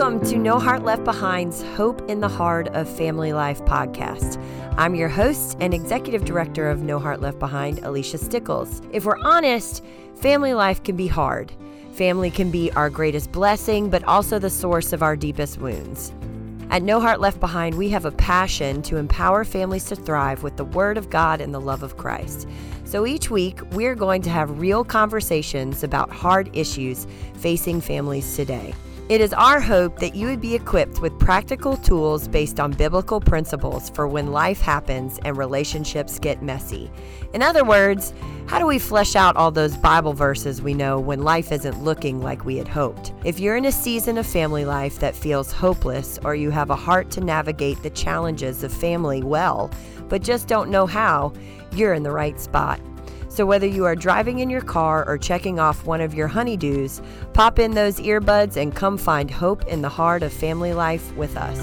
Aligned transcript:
Welcome 0.00 0.26
to 0.30 0.38
No 0.38 0.58
Heart 0.58 0.84
Left 0.84 1.04
Behind's 1.04 1.62
Hope 1.76 2.08
in 2.08 2.20
the 2.20 2.28
Heart 2.28 2.68
of 2.68 2.88
Family 2.88 3.34
Life 3.34 3.60
podcast. 3.66 4.42
I'm 4.78 4.94
your 4.94 5.10
host 5.10 5.58
and 5.60 5.74
executive 5.74 6.24
director 6.24 6.70
of 6.70 6.80
No 6.80 6.98
Heart 6.98 7.20
Left 7.20 7.38
Behind, 7.38 7.80
Alicia 7.80 8.16
Stickles. 8.16 8.80
If 8.92 9.04
we're 9.04 9.18
honest, 9.22 9.84
family 10.14 10.54
life 10.54 10.82
can 10.82 10.96
be 10.96 11.06
hard. 11.06 11.52
Family 11.92 12.30
can 12.30 12.50
be 12.50 12.72
our 12.72 12.88
greatest 12.88 13.30
blessing, 13.30 13.90
but 13.90 14.02
also 14.04 14.38
the 14.38 14.48
source 14.48 14.94
of 14.94 15.02
our 15.02 15.16
deepest 15.16 15.58
wounds. 15.58 16.14
At 16.70 16.82
No 16.82 16.98
Heart 16.98 17.20
Left 17.20 17.38
Behind, 17.38 17.74
we 17.74 17.90
have 17.90 18.06
a 18.06 18.12
passion 18.12 18.80
to 18.84 18.96
empower 18.96 19.44
families 19.44 19.84
to 19.88 19.96
thrive 19.96 20.42
with 20.42 20.56
the 20.56 20.64
Word 20.64 20.96
of 20.96 21.10
God 21.10 21.42
and 21.42 21.52
the 21.52 21.60
love 21.60 21.82
of 21.82 21.98
Christ. 21.98 22.48
So 22.84 23.06
each 23.06 23.30
week, 23.30 23.60
we're 23.72 23.94
going 23.94 24.22
to 24.22 24.30
have 24.30 24.60
real 24.60 24.82
conversations 24.82 25.84
about 25.84 26.08
hard 26.10 26.48
issues 26.56 27.06
facing 27.34 27.82
families 27.82 28.34
today. 28.34 28.72
It 29.10 29.20
is 29.20 29.32
our 29.32 29.58
hope 29.58 29.98
that 29.98 30.14
you 30.14 30.28
would 30.28 30.40
be 30.40 30.54
equipped 30.54 31.00
with 31.00 31.18
practical 31.18 31.76
tools 31.76 32.28
based 32.28 32.60
on 32.60 32.70
biblical 32.70 33.20
principles 33.20 33.90
for 33.90 34.06
when 34.06 34.30
life 34.30 34.60
happens 34.60 35.18
and 35.24 35.36
relationships 35.36 36.20
get 36.20 36.44
messy. 36.44 36.92
In 37.34 37.42
other 37.42 37.64
words, 37.64 38.14
how 38.46 38.60
do 38.60 38.66
we 38.66 38.78
flesh 38.78 39.16
out 39.16 39.34
all 39.34 39.50
those 39.50 39.76
Bible 39.76 40.12
verses 40.12 40.62
we 40.62 40.74
know 40.74 41.00
when 41.00 41.24
life 41.24 41.50
isn't 41.50 41.82
looking 41.82 42.22
like 42.22 42.44
we 42.44 42.56
had 42.56 42.68
hoped? 42.68 43.12
If 43.24 43.40
you're 43.40 43.56
in 43.56 43.64
a 43.64 43.72
season 43.72 44.16
of 44.16 44.28
family 44.28 44.64
life 44.64 45.00
that 45.00 45.16
feels 45.16 45.50
hopeless 45.50 46.20
or 46.22 46.36
you 46.36 46.50
have 46.50 46.70
a 46.70 46.76
heart 46.76 47.10
to 47.10 47.20
navigate 47.20 47.82
the 47.82 47.90
challenges 47.90 48.62
of 48.62 48.72
family 48.72 49.24
well, 49.24 49.72
but 50.08 50.22
just 50.22 50.46
don't 50.46 50.70
know 50.70 50.86
how, 50.86 51.32
you're 51.72 51.94
in 51.94 52.04
the 52.04 52.12
right 52.12 52.38
spot. 52.38 52.80
So, 53.40 53.46
whether 53.46 53.66
you 53.66 53.86
are 53.86 53.96
driving 53.96 54.40
in 54.40 54.50
your 54.50 54.60
car 54.60 55.02
or 55.08 55.16
checking 55.16 55.58
off 55.58 55.86
one 55.86 56.02
of 56.02 56.12
your 56.12 56.28
honeydews, 56.28 57.02
pop 57.32 57.58
in 57.58 57.70
those 57.70 57.98
earbuds 57.98 58.58
and 58.58 58.76
come 58.76 58.98
find 58.98 59.30
hope 59.30 59.66
in 59.66 59.80
the 59.80 59.88
heart 59.88 60.22
of 60.22 60.30
family 60.30 60.74
life 60.74 61.16
with 61.16 61.38
us. 61.38 61.58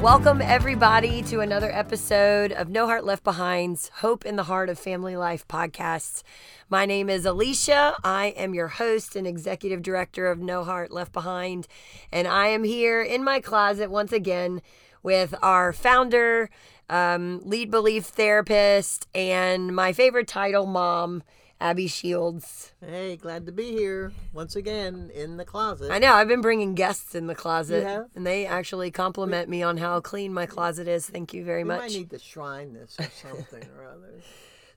Welcome, 0.00 0.40
everybody, 0.40 1.20
to 1.24 1.40
another 1.40 1.70
episode 1.70 2.50
of 2.52 2.70
No 2.70 2.86
Heart 2.86 3.04
Left 3.04 3.24
Behind's 3.24 3.90
Hope 3.96 4.24
in 4.24 4.36
the 4.36 4.44
Heart 4.44 4.70
of 4.70 4.78
Family 4.78 5.14
Life 5.14 5.46
podcasts. 5.46 6.22
My 6.70 6.86
name 6.86 7.10
is 7.10 7.26
Alicia. 7.26 7.94
I 8.02 8.28
am 8.38 8.54
your 8.54 8.68
host 8.68 9.16
and 9.16 9.26
executive 9.26 9.82
director 9.82 10.28
of 10.28 10.38
No 10.38 10.64
Heart 10.64 10.92
Left 10.92 11.12
Behind, 11.12 11.68
and 12.10 12.26
I 12.26 12.46
am 12.46 12.64
here 12.64 13.02
in 13.02 13.22
my 13.22 13.40
closet 13.40 13.90
once 13.90 14.12
again 14.12 14.62
with 15.02 15.34
our 15.42 15.72
founder, 15.72 16.50
um, 16.88 17.40
lead 17.44 17.70
belief 17.70 18.06
therapist, 18.06 19.06
and 19.14 19.74
my 19.74 19.92
favorite 19.92 20.28
title, 20.28 20.66
mom, 20.66 21.22
Abby 21.60 21.88
Shields. 21.88 22.72
Hey, 22.80 23.16
glad 23.16 23.46
to 23.46 23.52
be 23.52 23.72
here 23.72 24.12
once 24.32 24.54
again 24.54 25.10
in 25.14 25.36
the 25.36 25.44
closet. 25.44 25.90
I 25.90 25.98
know 25.98 26.14
I've 26.14 26.28
been 26.28 26.40
bringing 26.40 26.74
guests 26.74 27.14
in 27.14 27.26
the 27.26 27.34
closet, 27.34 28.06
and 28.14 28.26
they 28.26 28.46
actually 28.46 28.90
compliment 28.90 29.48
me 29.48 29.62
on 29.62 29.76
how 29.76 30.00
clean 30.00 30.32
my 30.32 30.46
closet 30.46 30.86
is. 30.86 31.08
Thank 31.08 31.34
you 31.34 31.44
very 31.44 31.64
we 31.64 31.68
much. 31.68 31.80
might 31.80 31.90
need 31.90 32.10
to 32.10 32.18
shrine 32.18 32.74
this 32.74 32.96
or 32.98 33.08
something 33.10 33.68
or 33.76 33.84
other. 33.86 34.12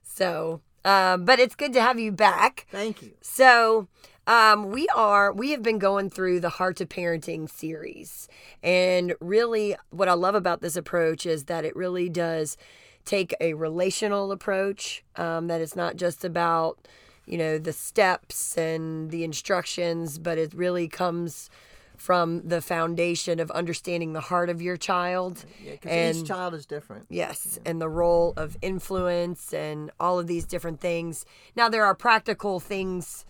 So, 0.04 0.60
um, 0.84 1.24
but 1.24 1.38
it's 1.38 1.54
good 1.54 1.72
to 1.72 1.80
have 1.80 1.98
you 1.98 2.12
back. 2.12 2.66
Thank 2.70 3.02
you. 3.02 3.12
So, 3.22 3.88
um, 4.26 4.70
we 4.70 4.86
are 4.94 5.32
we 5.32 5.50
have 5.50 5.62
been 5.62 5.78
going 5.78 6.10
through 6.10 6.40
the 6.40 6.48
Heart 6.48 6.80
of 6.80 6.88
Parenting 6.88 7.50
series, 7.50 8.28
and 8.62 9.14
really, 9.20 9.76
what 9.90 10.08
I 10.08 10.12
love 10.14 10.34
about 10.34 10.60
this 10.60 10.76
approach 10.76 11.26
is 11.26 11.44
that 11.44 11.64
it 11.64 11.74
really 11.74 12.08
does 12.08 12.56
take 13.04 13.34
a 13.40 13.54
relational 13.54 14.30
approach. 14.30 15.02
Um, 15.16 15.48
that 15.48 15.60
it's 15.60 15.74
not 15.74 15.96
just 15.96 16.24
about 16.24 16.86
you 17.26 17.36
know 17.36 17.58
the 17.58 17.72
steps 17.72 18.56
and 18.56 19.10
the 19.10 19.24
instructions, 19.24 20.18
but 20.18 20.38
it 20.38 20.54
really 20.54 20.86
comes 20.86 21.50
from 21.96 22.46
the 22.46 22.60
foundation 22.60 23.38
of 23.38 23.50
understanding 23.52 24.12
the 24.12 24.20
heart 24.20 24.50
of 24.50 24.62
your 24.62 24.76
child. 24.76 25.44
Yeah, 25.64 25.72
because 25.72 26.20
each 26.20 26.26
child 26.28 26.54
is 26.54 26.64
different. 26.66 27.06
Yes, 27.08 27.58
and 27.66 27.80
the 27.80 27.88
role 27.88 28.34
of 28.36 28.56
influence 28.62 29.52
and 29.52 29.90
all 29.98 30.20
of 30.20 30.28
these 30.28 30.44
different 30.44 30.80
things. 30.80 31.24
Now, 31.56 31.68
there 31.68 31.84
are 31.84 31.94
practical 31.94 32.60
things 32.60 33.24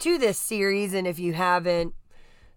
to 0.00 0.18
this 0.18 0.38
series, 0.38 0.94
and 0.94 1.06
if 1.06 1.18
you 1.18 1.32
haven't 1.32 1.94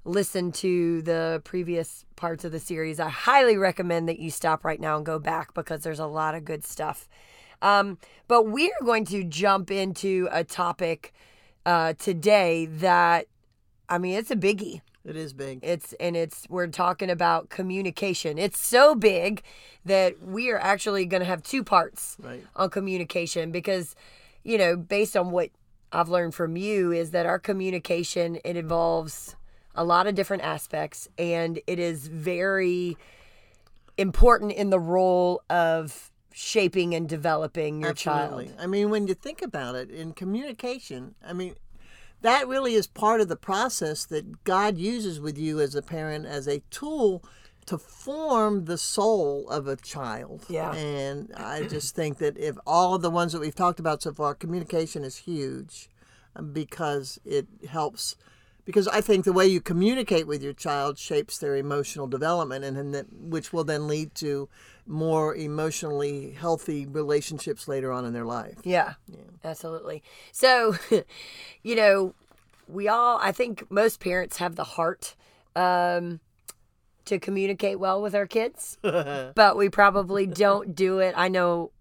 listened 0.04 0.54
to 0.56 1.02
the 1.04 1.42
previous 1.44 2.06
parts 2.16 2.44
of 2.44 2.52
the 2.52 2.60
series, 2.60 3.00
I 3.00 3.10
highly 3.10 3.58
recommend 3.58 4.08
that 4.10 4.20
you 4.20 4.32
stop 4.32 4.66
right 4.66 4.80
now 4.80 4.98
and 4.98 5.06
go 5.06 5.20
back 5.20 5.54
because 5.54 5.82
there's 5.84 6.00
a 6.00 6.06
lot 6.08 6.36
of 6.36 6.46
good 6.46 6.66
stuff. 6.66 7.08
Um, 7.62 8.00
but 8.28 8.44
we 8.44 8.72
are 8.72 8.86
going 8.86 9.06
to 9.06 9.24
jump 9.24 9.70
into 9.70 10.28
a 10.32 10.44
topic 10.44 11.14
uh, 11.66 11.94
today 11.94 12.66
that, 12.66 13.28
I 13.88 13.98
mean, 14.00 14.18
it's 14.18 14.32
a 14.32 14.36
biggie. 14.36 14.82
It 15.04 15.16
is 15.16 15.34
big. 15.34 15.60
It's 15.64 15.94
and 15.94 16.16
it's 16.16 16.46
we're 16.48 16.68
talking 16.68 17.10
about 17.10 17.50
communication. 17.50 18.38
It's 18.38 18.60
so 18.60 18.94
big 18.94 19.42
that 19.84 20.22
we 20.22 20.52
are 20.52 20.60
actually 20.60 21.06
going 21.08 21.22
to 21.22 21.26
have 21.26 21.42
two 21.42 21.64
parts 21.64 22.18
Right. 22.20 22.44
on 22.56 22.70
communication 22.70 23.52
because 23.52 23.96
you 24.44 24.58
know, 24.58 24.76
based 24.76 25.16
on 25.18 25.32
what 25.32 25.50
I've 25.92 26.10
learned 26.10 26.36
from 26.36 26.56
you 26.58 26.92
is 26.92 27.12
that 27.12 27.26
our 27.26 27.40
communication 27.40 28.38
it 28.44 28.56
involves 28.56 29.36
a 29.76 29.84
lot 29.84 30.08
of 30.08 30.16
different 30.16 30.44
aspects 30.44 31.08
and 31.18 31.60
it 31.68 31.80
is 31.80 32.08
very 32.08 32.98
important 33.98 34.52
in 34.54 34.70
the 34.70 34.80
role 34.80 35.42
of 35.50 36.12
shaping 36.34 36.96
and 36.96 37.08
developing 37.08 37.82
your 37.82 37.92
Absolutely. 37.92 38.48
child. 38.48 38.58
I 38.60 38.68
mean, 38.68 38.90
when 38.90 39.08
you 39.08 39.14
think 39.14 39.42
about 39.42 39.76
it, 39.76 39.90
in 39.90 40.14
communication, 40.14 41.16
I 41.26 41.34
mean, 41.34 41.56
that 42.22 42.48
really 42.48 42.76
is 42.76 42.88
part 42.88 43.22
of 43.22 43.28
the 43.28 43.36
process 43.36 44.06
that 44.06 44.44
God 44.44 44.78
uses 44.78 45.20
with 45.20 45.38
you 45.38 45.60
as 45.60 45.76
a 45.76 45.82
parent 45.82 46.26
as 46.26 46.48
a 46.48 46.62
tool 46.70 47.24
to 47.68 47.78
form 47.78 48.66
the 48.66 48.78
soul 48.78 49.48
of 49.50 49.68
a 49.68 49.76
child. 49.76 50.46
Yeah. 50.50 50.74
And 50.74 51.32
I 51.36 51.64
just 51.64 51.96
think 51.96 52.18
that 52.18 52.38
if 52.38 52.58
all 52.66 52.96
of 52.96 53.02
the 53.02 53.10
ones 53.10 53.34
that 53.34 53.40
we've 53.40 53.56
talked 53.56 53.80
about 53.80 54.02
so 54.02 54.14
far, 54.14 54.34
communication 54.34 55.04
is 55.04 55.18
huge 55.18 55.90
um, 56.36 56.52
because 56.54 57.20
it 57.26 57.48
helps. 57.70 58.16
Because 58.66 58.88
I 58.88 59.02
think 59.02 59.26
the 59.26 59.34
way 59.34 59.48
you 59.48 59.60
communicate 59.60 60.28
with 60.28 60.44
your 60.44 60.54
child 60.54 60.98
shapes 60.98 61.38
their 61.40 61.56
emotional 61.56 62.08
development, 62.08 62.64
and, 62.64 62.78
and 62.78 62.94
that, 62.94 63.12
which 63.12 63.52
will 63.52 63.64
then 63.64 63.88
lead 63.88 64.14
to 64.16 64.50
more 64.86 65.36
emotionally 65.36 66.32
healthy 66.32 66.86
relationships 66.86 67.68
later 67.68 67.92
on 67.92 68.06
in 68.06 68.14
their 68.14 68.26
life. 68.26 68.58
Yeah, 68.64 68.94
absolutely. 69.44 70.04
So, 70.32 70.76
you 71.64 71.76
know, 71.76 72.14
we 72.68 72.88
all, 72.88 73.18
I 73.22 73.32
think 73.32 73.70
most 73.72 74.00
parents 74.00 74.38
have 74.38 74.56
the 74.56 74.64
heart 74.64 75.16
um, 75.56 76.20
to 77.12 77.20
communicate 77.20 77.78
well 77.78 78.02
with 78.02 78.16
our 78.16 78.26
kids, 78.26 78.78
but 78.82 79.58
we 79.58 79.68
probably 79.68 80.26
don't 80.26 80.74
do 80.74 81.00
it. 81.00 81.14
I 81.18 81.28
know 81.28 81.72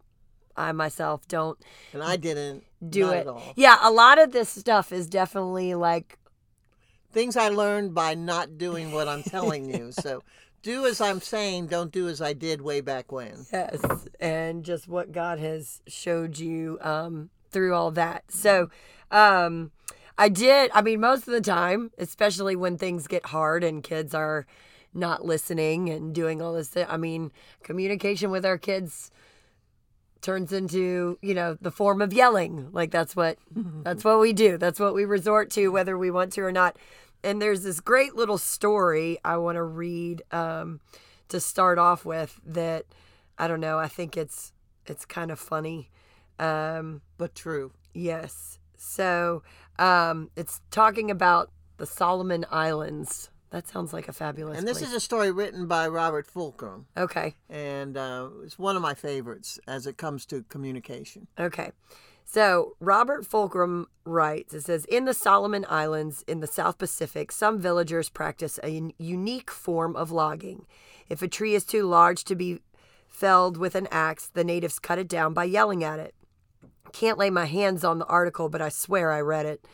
I 0.57 0.73
myself 0.73 1.29
don't 1.29 1.57
And 1.93 2.03
I 2.03 2.17
didn't 2.17 2.65
do 2.87 3.11
it. 3.11 3.19
at 3.21 3.29
all. 3.29 3.53
Yeah, 3.55 3.79
a 3.81 3.93
lot 3.93 4.19
of 4.21 4.33
this 4.33 4.49
stuff 4.49 4.91
is 4.93 5.07
definitely 5.07 5.75
like, 5.77 6.19
Things 7.13 7.37
I 7.37 7.49
learned 7.49 7.95
by 7.95 8.15
not 8.15 8.59
doing 8.59 8.91
what 8.93 9.07
I'm 9.09 9.23
telling 9.23 9.73
you. 9.73 9.93
So 10.01 10.23
do 10.63 10.85
as 10.87 11.01
I'm 11.01 11.21
saying, 11.21 11.69
don't 11.69 11.93
do 11.93 12.09
as 12.09 12.21
I 12.21 12.33
did 12.33 12.61
way 12.61 12.81
back 12.81 13.13
when. 13.13 13.47
yes, 13.53 13.81
and 14.19 14.65
just 14.65 14.89
what 14.89 15.13
God 15.13 15.39
has 15.39 15.81
showed 15.87 16.39
you 16.39 16.79
um, 16.83 17.31
through 17.53 17.75
all 17.75 17.93
that. 17.93 18.25
So, 18.29 18.69
um, 19.13 19.71
I 20.19 20.29
did, 20.29 20.71
I 20.75 20.83
mean, 20.83 21.01
most 21.01 21.27
of 21.27 21.33
the 21.33 21.41
time, 21.41 21.93
especially 21.99 22.55
when 22.55 22.77
things 22.77 23.07
get 23.07 23.27
hard 23.27 23.65
and 23.65 23.83
kids 23.83 24.15
are 24.15 24.47
not 24.95 25.25
listening 25.25 25.89
and 25.89 26.15
doing 26.15 26.43
all 26.43 26.53
this, 26.55 26.69
thi- 26.69 26.85
I 26.85 26.97
mean, 26.97 27.33
communication 27.63 28.31
with 28.31 28.45
our 28.45 28.59
kids 28.59 29.11
turns 30.23 30.53
into 30.53 31.19
you 31.23 31.33
know 31.33 31.57
the 31.63 31.71
form 31.71 32.03
of 32.03 32.13
yelling. 32.13 32.69
Like 32.73 32.91
that's 32.91 33.17
what 33.17 33.39
that's 33.55 34.05
what 34.05 34.21
we 34.21 34.33
do. 34.33 34.59
That's 34.59 34.79
what 34.81 34.95
we 34.95 35.05
resort 35.05 35.51
to 35.53 35.69
whether 35.69 35.97
we 35.97 36.11
want 36.11 36.33
to 36.35 36.43
or 36.43 36.53
not. 36.53 36.77
And 37.23 37.41
there's 37.41 37.63
this 37.63 37.81
great 37.81 38.15
little 38.17 38.39
story 38.39 39.19
i 39.25 39.37
want 39.37 39.57
to 39.57 39.63
read 39.63 40.23
um, 40.33 40.81
to 41.29 41.39
start 41.39 41.79
off 41.79 42.05
with 42.07 42.41
that 42.47 42.87
i 43.39 43.47
don't 43.47 43.61
know 43.61 43.79
i 43.79 43.89
think 43.89 44.17
it's 44.17 44.53
it's 44.87 45.05
kind 45.05 45.31
of 45.31 45.39
funny. 45.39 45.91
Um, 46.39 47.03
But 47.19 47.35
true. 47.35 47.73
yes. 47.93 48.59
So 48.79 49.43
um, 49.79 50.31
it's 50.37 50.63
talking 50.71 51.11
about 51.11 51.51
the 51.77 51.87
solomon 51.87 52.47
islands 52.51 53.29
that 53.51 53.69
sounds 53.69 53.93
like 53.93 54.09
a 54.09 54.13
fabulous 54.13 54.59
And 54.59 54.67
this 54.67 54.79
place. 54.79 54.91
is 54.91 54.97
a 54.97 55.01
story 55.01 55.31
written 55.31 55.67
by 55.67 55.87
Robert 55.89 56.27
Fulghum. 56.33 56.85
okay 56.97 57.35
And 57.49 57.97
uh, 57.97 58.29
it's 58.45 58.59
one 58.59 58.77
of 58.77 58.83
my 58.83 58.95
favorites 58.95 59.59
as 59.67 59.87
it 59.87 59.97
comes 59.97 60.25
to 60.27 60.43
communication. 60.49 61.27
Okay. 61.39 61.73
So 62.25 62.77
Robert 62.79 63.29
Fulghum 63.29 63.87
writes, 64.05 64.55
it 64.55 64.63
says, 64.63 64.85
in 64.85 65.05
the 65.05 65.15
Solomon 65.15 65.67
Islands 65.69 66.23
in 66.29 66.39
the 66.39 66.47
South 66.47 66.79
Pacific, 66.79 67.33
some 67.33 67.59
villagers 67.59 68.09
practice 68.09 68.61
a 68.63 68.93
unique 68.99 69.51
form 69.51 69.97
of 69.97 70.13
logging. 70.13 70.65
If 71.09 71.23
a 71.23 71.29
tree 71.29 71.55
is 71.57 71.65
too 71.65 71.87
large 71.89 72.23
to 72.25 72.37
be 72.37 72.61
felled 73.09 73.57
with 73.57 73.75
an 73.75 73.89
axe, 73.91 74.29
the 74.33 74.45
natives 74.45 74.79
cut 74.79 75.01
it 75.01 75.09
down 75.09 75.35
by 75.35 75.43
yelling 75.45 75.83
at 75.83 75.99
it. 75.99 76.15
Can't 76.93 77.19
lay 77.19 77.31
my 77.31 77.47
hands 77.47 77.83
on 77.85 77.99
the 77.99 78.07
article, 78.07 78.49
but 78.49 78.63
I 78.63 78.69
swear 78.69 79.11
I 79.11 79.21
read 79.21 79.47
it. 79.47 79.65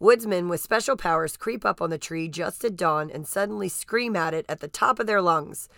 Woodsmen 0.00 0.48
with 0.48 0.62
special 0.62 0.96
powers 0.96 1.36
creep 1.36 1.62
up 1.62 1.82
on 1.82 1.90
the 1.90 1.98
tree 1.98 2.26
just 2.26 2.64
at 2.64 2.74
dawn 2.74 3.10
and 3.10 3.28
suddenly 3.28 3.68
scream 3.68 4.16
at 4.16 4.32
it 4.32 4.46
at 4.48 4.60
the 4.60 4.66
top 4.66 4.98
of 4.98 5.06
their 5.06 5.20
lungs. 5.20 5.68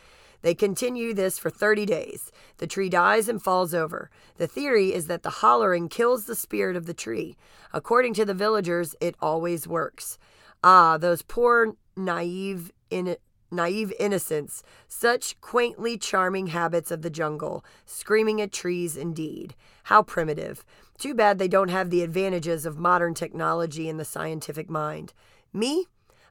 They 0.43 0.55
continue 0.55 1.13
this 1.13 1.41
for 1.41 1.51
30 1.51 1.87
days. 1.87 2.31
The 2.59 2.69
tree 2.69 2.89
dies 2.89 3.29
and 3.29 3.43
falls 3.43 3.75
over. 3.75 4.11
The 4.37 4.47
theory 4.47 4.95
is 4.95 5.09
that 5.09 5.25
the 5.25 5.31
hollering 5.31 5.89
kills 5.89 6.27
the 6.27 6.37
spirit 6.37 6.77
of 6.77 6.87
the 6.87 6.95
tree. 6.95 7.37
According 7.73 8.15
to 8.15 8.25
the 8.25 8.33
villagers, 8.33 8.95
it 9.01 9.17
always 9.21 9.67
works. 9.67 10.19
Ah, 10.63 10.99
those 10.99 11.23
poor, 11.23 11.75
naive, 11.97 12.71
in- 12.91 13.17
naive 13.51 13.93
innocents, 13.99 14.63
such 14.87 15.41
quaintly 15.41 15.99
charming 15.99 16.49
habits 16.49 16.93
of 16.93 17.03
the 17.03 17.11
jungle, 17.11 17.65
screaming 17.87 18.41
at 18.41 18.53
trees 18.53 18.97
indeed. 18.97 19.57
How 19.85 20.03
primitive. 20.03 20.65
Too 21.03 21.15
bad 21.15 21.41
they 21.41 21.49
don't 21.49 21.71
have 21.71 21.91
the 21.91 22.05
advantages 22.05 22.65
of 22.65 22.79
modern 22.79 23.13
technology 23.13 23.89
and 23.89 23.99
the 23.99 24.05
scientific 24.05 24.71
mind. 24.71 25.13
Me? 25.53 25.87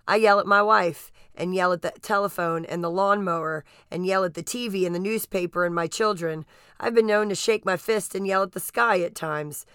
I 0.07 0.15
yell 0.15 0.39
at 0.39 0.45
my 0.47 0.61
wife 0.61 1.11
and 1.35 1.53
yell 1.53 1.73
at 1.73 1.81
the 1.81 1.91
telephone 2.01 2.63
and 2.63 2.81
the 2.81 2.89
lawnmower 2.89 3.65
and 3.91 4.05
yell 4.05 4.23
at 4.23 4.33
the 4.33 4.41
TV 4.41 4.85
and 4.85 4.95
the 4.95 4.99
newspaper 4.99 5.65
and 5.65 5.75
my 5.75 5.87
children. 5.87 6.45
I've 6.79 6.95
been 6.95 7.05
known 7.05 7.27
to 7.27 7.35
shake 7.35 7.65
my 7.65 7.75
fist 7.75 8.15
and 8.15 8.25
yell 8.25 8.43
at 8.43 8.53
the 8.53 8.61
sky 8.61 9.01
at 9.01 9.13
times. 9.13 9.65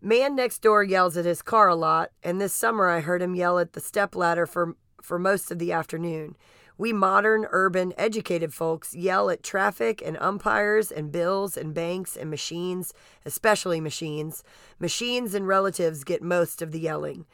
Man 0.00 0.36
next 0.36 0.62
door 0.62 0.84
yells 0.84 1.16
at 1.16 1.24
his 1.24 1.42
car 1.42 1.66
a 1.66 1.74
lot, 1.74 2.12
and 2.22 2.40
this 2.40 2.52
summer 2.52 2.88
I 2.88 3.00
heard 3.00 3.22
him 3.22 3.34
yell 3.34 3.58
at 3.58 3.72
the 3.72 3.80
stepladder 3.80 4.46
for 4.46 4.76
for 5.02 5.18
most 5.18 5.50
of 5.50 5.58
the 5.58 5.72
afternoon. 5.72 6.36
We 6.78 6.92
modern, 6.92 7.46
urban, 7.50 7.94
educated 7.96 8.52
folks 8.52 8.94
yell 8.94 9.30
at 9.30 9.42
traffic 9.42 10.02
and 10.04 10.18
umpires 10.18 10.92
and 10.92 11.10
bills 11.10 11.56
and 11.56 11.72
banks 11.72 12.16
and 12.16 12.28
machines, 12.28 12.92
especially 13.24 13.80
machines. 13.80 14.44
Machines 14.78 15.34
and 15.34 15.48
relatives 15.48 16.04
get 16.04 16.22
most 16.22 16.60
of 16.60 16.72
the 16.72 16.80
yelling. 16.80 17.24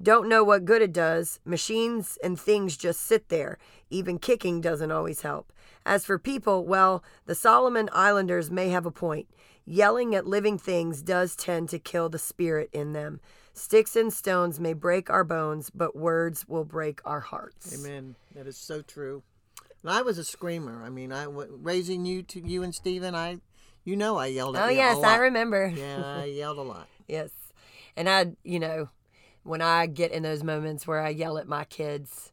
Don't 0.00 0.28
know 0.28 0.42
what 0.42 0.64
good 0.64 0.82
it 0.82 0.92
does. 0.92 1.40
Machines 1.44 2.18
and 2.22 2.38
things 2.38 2.76
just 2.76 3.00
sit 3.00 3.28
there. 3.28 3.58
Even 3.90 4.18
kicking 4.18 4.60
doesn't 4.60 4.90
always 4.90 5.22
help. 5.22 5.52
As 5.84 6.04
for 6.04 6.18
people, 6.18 6.64
well, 6.64 7.04
the 7.26 7.34
Solomon 7.34 7.88
Islanders 7.92 8.50
may 8.50 8.68
have 8.70 8.86
a 8.86 8.90
point. 8.90 9.28
Yelling 9.64 10.14
at 10.14 10.26
living 10.26 10.58
things 10.58 11.02
does 11.02 11.36
tend 11.36 11.68
to 11.68 11.78
kill 11.78 12.08
the 12.08 12.18
spirit 12.18 12.68
in 12.72 12.92
them. 12.92 13.20
Sticks 13.54 13.96
and 13.96 14.12
stones 14.12 14.58
may 14.58 14.72
break 14.72 15.10
our 15.10 15.24
bones, 15.24 15.70
but 15.70 15.94
words 15.94 16.48
will 16.48 16.64
break 16.64 17.00
our 17.04 17.20
hearts. 17.20 17.74
Amen. 17.74 18.16
That 18.34 18.46
is 18.46 18.56
so 18.56 18.80
true. 18.80 19.22
And 19.82 19.90
I 19.90 20.02
was 20.02 20.16
a 20.16 20.24
screamer. 20.24 20.82
I 20.84 20.88
mean, 20.88 21.12
I 21.12 21.26
raising 21.26 22.06
you 22.06 22.22
to 22.24 22.40
you 22.40 22.62
and 22.62 22.74
Stephen. 22.74 23.14
I, 23.14 23.38
you 23.84 23.96
know, 23.96 24.16
I 24.16 24.26
yelled 24.26 24.56
at 24.56 24.64
oh 24.64 24.68
yes. 24.68 25.02
I 25.02 25.16
remember. 25.16 25.66
Yeah, 25.74 26.02
I 26.04 26.24
yelled 26.36 26.58
a 26.58 26.62
lot. 26.62 26.88
yes, 27.08 27.30
and 27.96 28.08
I, 28.08 28.32
you 28.42 28.58
know, 28.58 28.88
when 29.42 29.60
I 29.60 29.86
get 29.86 30.12
in 30.12 30.22
those 30.22 30.42
moments 30.42 30.86
where 30.86 31.00
I 31.00 31.10
yell 31.10 31.36
at 31.36 31.48
my 31.48 31.64
kids 31.64 32.32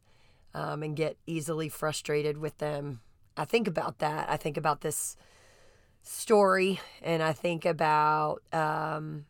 um, 0.54 0.82
and 0.82 0.96
get 0.96 1.16
easily 1.26 1.68
frustrated 1.68 2.38
with 2.38 2.56
them, 2.58 3.00
I 3.36 3.44
think 3.44 3.66
about 3.66 3.98
that. 3.98 4.30
I 4.30 4.36
think 4.36 4.56
about 4.56 4.80
this 4.80 5.16
story, 6.02 6.80
and 7.02 7.22
I 7.22 7.32
think 7.32 7.66
about 7.66 8.42
um, 8.52 9.26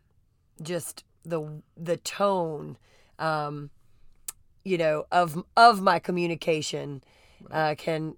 just 0.63 1.05
the 1.25 1.63
the 1.77 1.97
tone, 1.97 2.77
um, 3.19 3.71
you 4.65 4.79
know, 4.79 5.05
of 5.13 5.43
of 5.57 5.81
my 5.81 5.99
communication 5.99 7.03
uh, 7.51 7.75
can. 7.77 8.17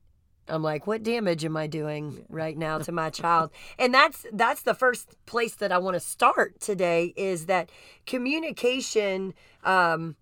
I'm 0.48 0.62
like, 0.62 0.88
what 0.88 1.04
damage 1.04 1.44
am 1.44 1.56
I 1.56 1.68
doing 1.68 2.26
right 2.28 2.58
now 2.58 2.78
to 2.86 2.90
my 2.92 3.10
child? 3.10 3.52
and 3.78 3.94
that's 3.94 4.26
that's 4.32 4.62
the 4.62 4.74
first 4.74 5.14
place 5.24 5.54
that 5.56 5.70
I 5.70 5.78
want 5.78 5.94
to 5.94 6.00
start 6.00 6.58
today 6.60 7.14
is 7.16 7.46
that 7.46 7.70
communication 8.06 9.34
um, 9.62 10.16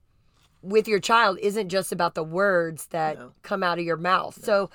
with 0.63 0.87
your 0.87 1.01
child 1.01 1.39
isn't 1.41 1.71
just 1.71 1.91
about 1.91 2.15
the 2.15 2.23
words 2.23 2.87
that 2.89 3.19
No. 3.19 3.33
come 3.43 3.63
out 3.63 3.79
of 3.79 3.85
your 3.85 3.97
mouth. 3.97 4.39
So 4.45 4.71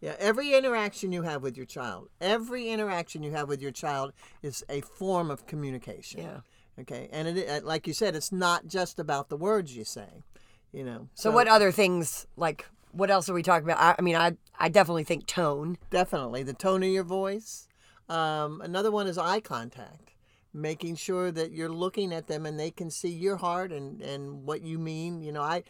Yeah, 0.00 0.14
every 0.18 0.52
interaction 0.54 1.10
you 1.10 1.22
have 1.22 1.42
with 1.42 1.56
your 1.56 1.66
child, 1.66 2.08
every 2.20 2.68
interaction 2.68 3.22
you 3.22 3.30
have 3.32 3.48
with 3.48 3.62
your 3.62 3.70
child 3.72 4.12
is 4.42 4.62
a 4.68 4.82
form 4.82 5.30
of 5.30 5.46
communication. 5.46 6.20
yeah. 6.20 6.40
Okay, 6.80 7.08
and 7.12 7.28
it, 7.28 7.48
uh, 7.48 7.60
like 7.64 7.86
you 7.86 7.92
said, 7.92 8.16
it's 8.16 8.32
not 8.32 8.66
just 8.66 8.98
about 8.98 9.28
the 9.28 9.36
words 9.36 9.76
you 9.76 9.84
say. 9.84 10.24
You 10.72 10.84
know. 10.84 11.08
So, 11.14 11.30
what 11.30 11.48
other 11.48 11.70
things 11.70 12.26
like 12.36 12.66
what 12.92 13.10
else 13.10 13.28
are 13.28 13.34
we 13.34 13.42
talking 13.42 13.68
about? 13.68 13.80
I, 13.80 13.94
I 13.98 14.02
mean, 14.02 14.16
I 14.16 14.36
I 14.58 14.68
definitely 14.68 15.04
think 15.04 15.26
tone. 15.26 15.78
Definitely 15.90 16.42
the 16.42 16.52
tone 16.52 16.82
of 16.82 16.88
your 16.88 17.04
voice. 17.04 17.68
Um, 18.08 18.60
another 18.60 18.90
one 18.90 19.06
is 19.06 19.18
eye 19.18 19.40
contact, 19.40 20.12
making 20.52 20.96
sure 20.96 21.30
that 21.30 21.52
you're 21.52 21.70
looking 21.70 22.12
at 22.12 22.26
them 22.26 22.44
and 22.46 22.60
they 22.60 22.70
can 22.70 22.90
see 22.90 23.10
your 23.10 23.36
heart 23.36 23.72
and 23.72 24.00
and 24.00 24.44
what 24.44 24.62
you 24.62 24.78
mean. 24.78 25.22
You 25.22 25.32
know, 25.32 25.42
I. 25.42 25.64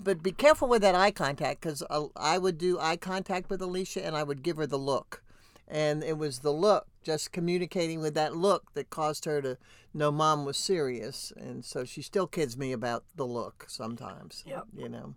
But 0.00 0.22
be 0.22 0.32
careful 0.32 0.68
with 0.68 0.80
that 0.82 0.94
eye 0.94 1.10
contact 1.10 1.60
because 1.60 1.82
I 2.16 2.38
would 2.38 2.56
do 2.56 2.78
eye 2.80 2.96
contact 2.96 3.50
with 3.50 3.60
Alicia 3.60 4.04
and 4.04 4.16
I 4.16 4.22
would 4.22 4.42
give 4.42 4.56
her 4.56 4.66
the 4.66 4.78
look, 4.78 5.22
and 5.68 6.02
it 6.02 6.16
was 6.16 6.38
the 6.38 6.52
look, 6.52 6.86
just 7.04 7.32
communicating 7.32 8.00
with 8.00 8.14
that 8.14 8.36
look 8.36 8.72
that 8.74 8.90
caused 8.90 9.24
her 9.26 9.40
to 9.42 9.56
know 9.92 10.10
mom 10.10 10.44
was 10.44 10.56
serious, 10.56 11.32
and 11.36 11.64
so 11.64 11.84
she 11.84 12.02
still 12.02 12.26
kids 12.26 12.56
me 12.56 12.72
about 12.72 13.04
the 13.14 13.26
look 13.26 13.66
sometimes. 13.68 14.42
Yep. 14.46 14.64
You 14.76 14.88
know. 14.88 15.14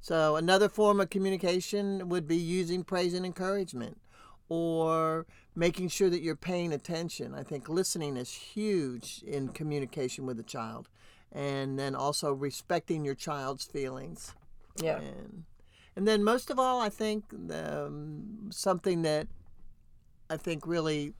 So 0.00 0.36
another 0.36 0.68
form 0.68 1.00
of 1.00 1.08
communication 1.08 2.10
would 2.10 2.28
be 2.28 2.36
using 2.36 2.84
praise 2.84 3.14
and 3.14 3.24
encouragement 3.24 3.98
or 4.48 5.26
making 5.56 5.88
sure 5.88 6.10
that 6.10 6.20
you're 6.20 6.36
paying 6.36 6.72
attention. 6.72 7.34
I 7.34 7.42
think 7.42 7.68
listening 7.68 8.16
is 8.16 8.30
huge 8.30 9.22
in 9.26 9.48
communication 9.48 10.26
with 10.26 10.38
a 10.38 10.42
child. 10.42 10.88
And 11.32 11.78
then 11.78 11.94
also 11.94 12.32
respecting 12.32 13.04
your 13.04 13.14
child's 13.14 13.64
feelings. 13.64 14.34
Yeah. 14.76 14.98
And, 14.98 15.44
and 15.96 16.06
then 16.06 16.22
most 16.22 16.50
of 16.50 16.58
all, 16.58 16.80
I 16.80 16.90
think 16.90 17.24
um, 17.50 18.50
something 18.52 19.02
that 19.02 19.26
I 20.34 20.36
think 20.36 20.66
really 20.66 21.12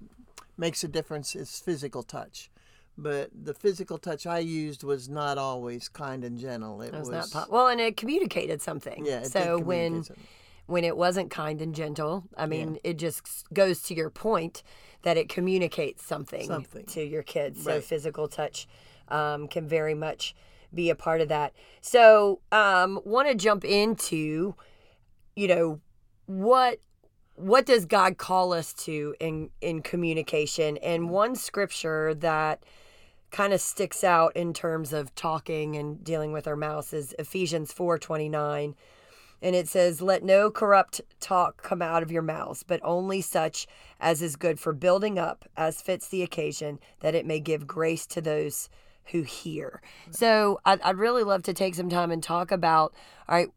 makes 0.59 0.83
a 0.85 0.89
difference 0.89 1.35
is 1.37 1.61
physical 1.61 2.03
touch. 2.03 2.51
But 2.99 3.31
the 3.33 3.55
physical 3.55 3.99
touch 3.99 4.27
I 4.27 4.39
used 4.39 4.85
was 4.85 5.09
not 5.09 5.39
always 5.39 5.89
kind 5.89 6.25
and 6.25 6.39
gentle. 6.39 6.81
It 6.83 6.93
was, 6.93 7.09
was, 7.09 7.35
not 7.35 7.47
po- 7.47 7.53
well, 7.53 7.67
and 7.69 7.81
it 7.81 7.97
communicated 7.97 8.61
something. 8.61 9.05
yeah. 9.07 9.21
It 9.21 9.33
so 9.33 9.59
when 9.59 10.05
something. 10.05 10.25
when 10.67 10.85
it 10.85 10.97
wasn't 10.97 11.31
kind 11.31 11.61
and 11.61 11.75
gentle, 11.75 12.25
I 12.37 12.47
mean, 12.47 12.79
it 12.85 12.99
just 12.99 13.53
goes 13.53 13.83
to 13.85 13.95
your 13.95 14.11
point 14.11 14.63
that 15.03 15.17
it 15.17 15.29
communicates 15.29 16.05
something, 16.05 16.47
Something. 16.47 16.87
to 16.87 17.03
your 17.05 17.23
kids. 17.23 17.65
So 17.65 17.73
Right. 17.73 17.85
physical 17.85 18.29
touch 18.29 18.67
um, 19.09 19.49
can 19.49 19.67
very 19.69 19.95
much 19.95 20.35
be 20.73 20.89
a 20.91 20.95
part 20.95 21.21
of 21.21 21.29
that. 21.29 21.53
So 21.81 22.41
um, 22.53 23.01
want 23.05 23.29
to 23.29 23.35
jump 23.35 23.65
into, 23.65 24.55
you 25.37 25.49
know, 25.49 25.81
what 26.27 26.79
what 27.37 27.67
does 27.67 27.85
God 27.85 28.17
call 28.17 28.53
us 28.53 28.73
to 28.75 29.15
in 29.21 29.51
in 29.61 29.83
communication? 29.83 30.77
And 30.79 31.05
mm. 31.05 31.09
one 31.09 31.37
scripture 31.37 32.15
that 32.15 32.65
kind 33.31 33.53
of 33.53 33.61
sticks 33.61 34.05
out 34.05 34.37
in 34.37 34.53
terms 34.53 34.93
of 34.93 35.15
talking 35.15 35.77
and 35.77 36.03
dealing 36.05 36.33
with 36.33 36.47
our 36.47 36.57
mouths 36.57 36.93
is 36.93 37.15
Ephesians 37.19 37.73
4:29 37.73 38.75
and 39.43 39.57
it 39.57 39.69
says 39.69 40.01
let 40.01 40.23
no 40.23 40.51
corrupt 40.51 41.01
talk 41.19 41.61
come 41.61 41.83
out 41.83 42.03
of 42.03 42.13
your 42.13 42.23
mouths 42.23 42.63
but 42.63 42.81
only 42.85 43.21
such 43.21 43.67
as 43.99 44.23
is 44.23 44.37
good 44.37 44.61
for 44.61 44.73
building 44.73 45.19
up 45.19 45.45
as 45.57 45.83
fits 45.83 46.09
the 46.09 46.23
occasion 46.23 46.79
that 47.01 47.17
it 47.17 47.27
may 47.27 47.41
give 47.41 47.67
grace 47.67 48.07
to 48.07 48.21
those 48.21 48.69
who 49.07 49.23
hear. 49.23 49.83
Mm. 50.09 50.17
So 50.17 50.61
I'd, 50.65 50.81
I'd 50.83 50.97
really 50.97 51.25
love 51.25 51.43
to 51.43 51.53
take 51.53 51.75
some 51.75 51.91
time 51.91 52.13
and 52.13 52.23
talk 52.23 52.53
about 52.53 52.95
all 53.29 53.37
right 53.37 53.49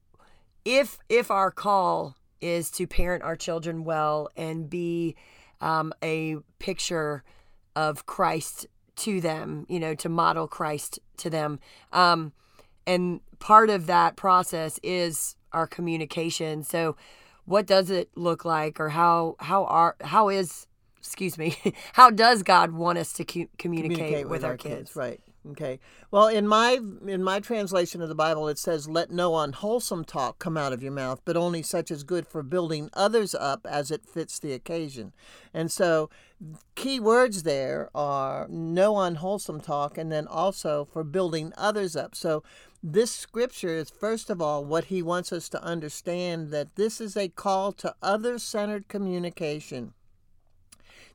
if 0.65 0.97
if 1.07 1.29
our 1.29 1.51
call 1.51 2.15
is 2.41 2.69
to 2.71 2.87
parent 2.87 3.23
our 3.23 3.35
children 3.35 3.83
well 3.83 4.29
and 4.35 4.69
be 4.69 5.15
um, 5.61 5.93
a 6.03 6.37
picture 6.59 7.23
of 7.75 8.05
Christ 8.05 8.67
to 8.97 9.21
them, 9.21 9.65
you 9.69 9.79
know, 9.79 9.93
to 9.95 10.09
model 10.09 10.47
Christ 10.47 10.99
to 11.17 11.29
them. 11.29 11.59
Um, 11.93 12.33
and 12.85 13.21
part 13.39 13.69
of 13.69 13.85
that 13.87 14.15
process 14.15 14.79
is 14.83 15.35
our 15.51 15.67
communication. 15.67 16.63
So, 16.63 16.95
what 17.45 17.65
does 17.65 17.89
it 17.89 18.09
look 18.15 18.43
like, 18.43 18.79
or 18.79 18.89
how 18.89 19.35
how 19.39 19.65
are 19.65 19.95
how 20.01 20.29
is 20.29 20.67
excuse 20.97 21.37
me 21.37 21.55
how 21.93 22.09
does 22.09 22.43
God 22.43 22.71
want 22.71 22.97
us 22.97 23.13
to 23.13 23.23
cu- 23.23 23.47
communicate, 23.57 24.27
with, 24.27 24.43
our, 24.43 24.57
kids? 24.57 24.95
Right. 24.95 25.21
Okay. 25.51 25.79
Well, 26.11 26.27
in 26.27 26.47
my 26.47 26.79
in 27.05 27.23
my 27.23 27.39
translation 27.39 28.01
of 28.01 28.09
the 28.09 28.15
Bible, 28.15 28.47
it 28.47 28.57
says, 28.57 28.89
"Let 28.89 29.11
no 29.11 29.37
unwholesome 29.37 30.03
talk 30.03 30.39
come 30.39 30.57
out 30.57 30.73
of 30.73 30.83
your 30.83 30.91
mouth, 30.91 31.21
but 31.23 31.37
only 31.37 31.61
such 31.61 31.89
as 31.89 32.03
good 32.03 32.27
for 32.27 32.43
building 32.43 32.89
others 32.93 33.33
up 33.33 33.65
as 33.65 33.89
it 33.89 34.05
fits 34.05 34.39
the 34.39 34.51
occasion." 34.51 35.13
And 35.53 35.71
so, 35.71 36.09
key 36.75 36.99
words 36.99 37.43
there 37.43 37.89
are 37.95 38.47
no 38.49 38.99
unwholesome 38.99 39.61
talk, 39.61 39.97
and 39.97 40.11
then 40.11 40.27
also 40.27 40.85
for 40.85 41.03
building 41.03 41.53
others 41.55 41.95
up. 41.95 42.13
So, 42.15 42.43
this 42.83 43.11
scripture 43.11 43.75
is 43.75 43.89
first 43.89 44.29
of 44.29 44.41
all 44.41 44.65
what 44.65 44.85
he 44.85 45.01
wants 45.01 45.31
us 45.31 45.47
to 45.49 45.63
understand 45.63 46.51
that 46.51 46.75
this 46.75 46.99
is 46.99 47.15
a 47.15 47.29
call 47.29 47.71
to 47.73 47.95
other-centered 48.01 48.87
communication 48.87 49.93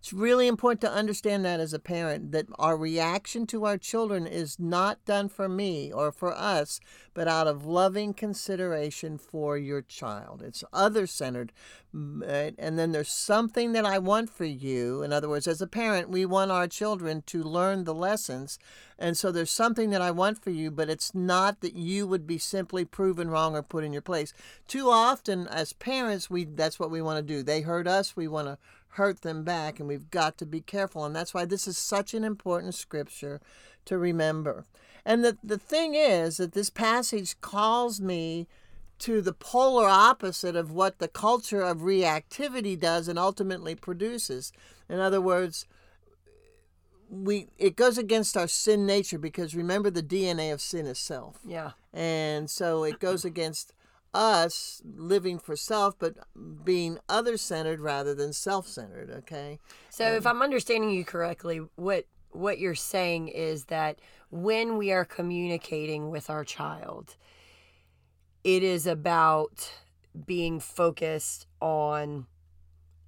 It's 0.03 0.13
really 0.13 0.49
important 0.49 0.81
to 0.81 0.91
understand 0.91 1.45
that 1.45 1.61
as 1.61 1.73
a 1.73 1.79
parent 1.79 2.33
that 2.33 2.47
our 2.59 2.77
reaction 2.77 3.47
to 3.47 3.65
our 3.67 3.79
children 3.79 4.27
is 4.27 4.59
not 4.59 5.05
done 5.05 5.29
for 5.29 5.49
me 5.49 5.93
or 5.93 6.11
for 6.11 6.37
us, 6.37 6.81
but 7.15 7.29
out 7.29 7.47
of 7.47 7.65
loving 7.65 8.13
consideration 8.13 9.17
for 9.17 9.57
your 9.57 9.81
child. 9.81 10.43
It's 10.43 10.65
other 10.73 11.07
centered. 11.07 11.53
And 11.93 12.77
then 12.77 12.91
there's 12.91 13.13
something 13.13 13.71
that 13.75 13.87
I 13.87 14.01
want 14.01 14.29
for 14.29 14.45
you. 14.45 15.05
In 15.05 15.13
other 15.13 15.29
words, 15.29 15.47
as 15.47 15.63
a 15.63 15.69
parent, 15.69 16.09
we 16.09 16.27
want 16.27 16.51
our 16.51 16.67
children 16.67 17.23
to 17.27 17.45
learn 17.45 17.85
the 17.85 17.95
lessons. 17.95 18.59
And 18.99 19.17
so 19.17 19.31
there's 19.31 19.53
something 19.53 19.91
that 19.91 20.03
I 20.03 20.11
want 20.11 20.43
for 20.43 20.51
you, 20.51 20.73
but 20.73 20.91
it's 20.91 21.15
not 21.15 21.61
that 21.61 21.75
you 21.75 22.09
would 22.09 22.27
be 22.27 22.39
simply 22.39 22.85
proven 22.85 23.31
wrong 23.31 23.55
or 23.55 23.63
put 23.63 23.85
in 23.85 23.93
your 23.93 24.03
place. 24.03 24.33
Too 24.67 24.91
often, 24.91 25.47
as 25.47 25.73
parents, 25.75 26.29
we 26.29 26.45
that's 26.45 26.81
what 26.81 26.91
we 26.91 27.01
want 27.01 27.19
to 27.19 27.35
do. 27.35 27.45
They 27.45 27.61
hurt 27.61 27.87
us, 27.87 28.17
we 28.17 28.27
want 28.27 28.49
to 28.49 28.59
hurt 28.93 29.23
them 29.23 29.43
back, 29.43 29.79
and 29.79 29.89
we've 29.89 30.11
got 30.11 30.37
to 30.39 30.47
be 30.47 30.61
careful. 30.61 31.05
And 31.05 31.15
that's 31.17 31.33
why 31.33 31.45
this 31.45 31.67
is 31.67 31.79
such 31.79 32.15
an 32.15 32.25
important 32.25 32.75
scripture 32.75 33.41
to 33.87 33.99
remember. 33.99 34.65
And 35.05 35.25
the, 35.25 35.37
the 35.43 35.59
thing 35.59 35.95
is 35.95 36.37
that 36.37 36.53
this 36.53 36.71
passage 36.71 37.41
calls 37.41 38.01
me 38.01 38.47
to 39.01 39.21
the 39.21 39.33
polar 39.33 39.89
opposite 39.89 40.55
of 40.55 40.71
what 40.71 40.99
the 40.99 41.09
culture 41.09 41.63
of 41.63 41.79
reactivity 41.79 42.79
does 42.79 43.09
and 43.09 43.19
ultimately 43.19 43.75
produces. 43.75 44.53
In 44.89 45.01
other 45.01 45.21
words, 45.21 45.67
we 47.11 47.49
it 47.59 47.77
goes 47.77 47.99
against 47.99 48.37
our 48.37 48.47
sin 48.47 48.87
nature 48.87 49.19
because 49.19 49.55
remember 49.55 49.91
the 49.91 50.03
DNA 50.03 50.53
of 50.53 50.61
sin 50.61 50.87
is 50.87 50.99
self. 50.99 51.41
Yeah. 51.45 51.73
And 51.93 52.49
so 52.49 52.85
it 52.85 53.01
goes 53.01 53.25
against 53.25 53.75
us 54.15 54.83
living 54.85 55.39
for 55.39 55.57
self 55.57 55.99
but 55.99 56.15
being 56.65 56.99
other 57.09 57.37
centered 57.37 57.81
rather 57.81 58.15
than 58.15 58.33
self 58.33 58.67
centered, 58.67 59.11
okay? 59.11 59.59
So 59.91 60.05
if 60.13 60.27
I'm 60.27 60.43
understanding 60.43 60.91
you 60.91 61.05
correctly, 61.05 61.61
what 61.77 62.07
what 62.31 62.59
you're 62.59 62.75
saying 62.75 63.29
is 63.29 63.67
that 63.67 63.99
when 64.31 64.79
we 64.79 64.91
are 64.93 65.05
communicating 65.05 66.11
with 66.11 66.31
our 66.31 66.45
child, 66.45 67.17
it 68.45 68.63
is 68.63 68.87
about 68.87 69.73
being 70.27 70.61
focused 70.61 71.47
on 71.61 72.27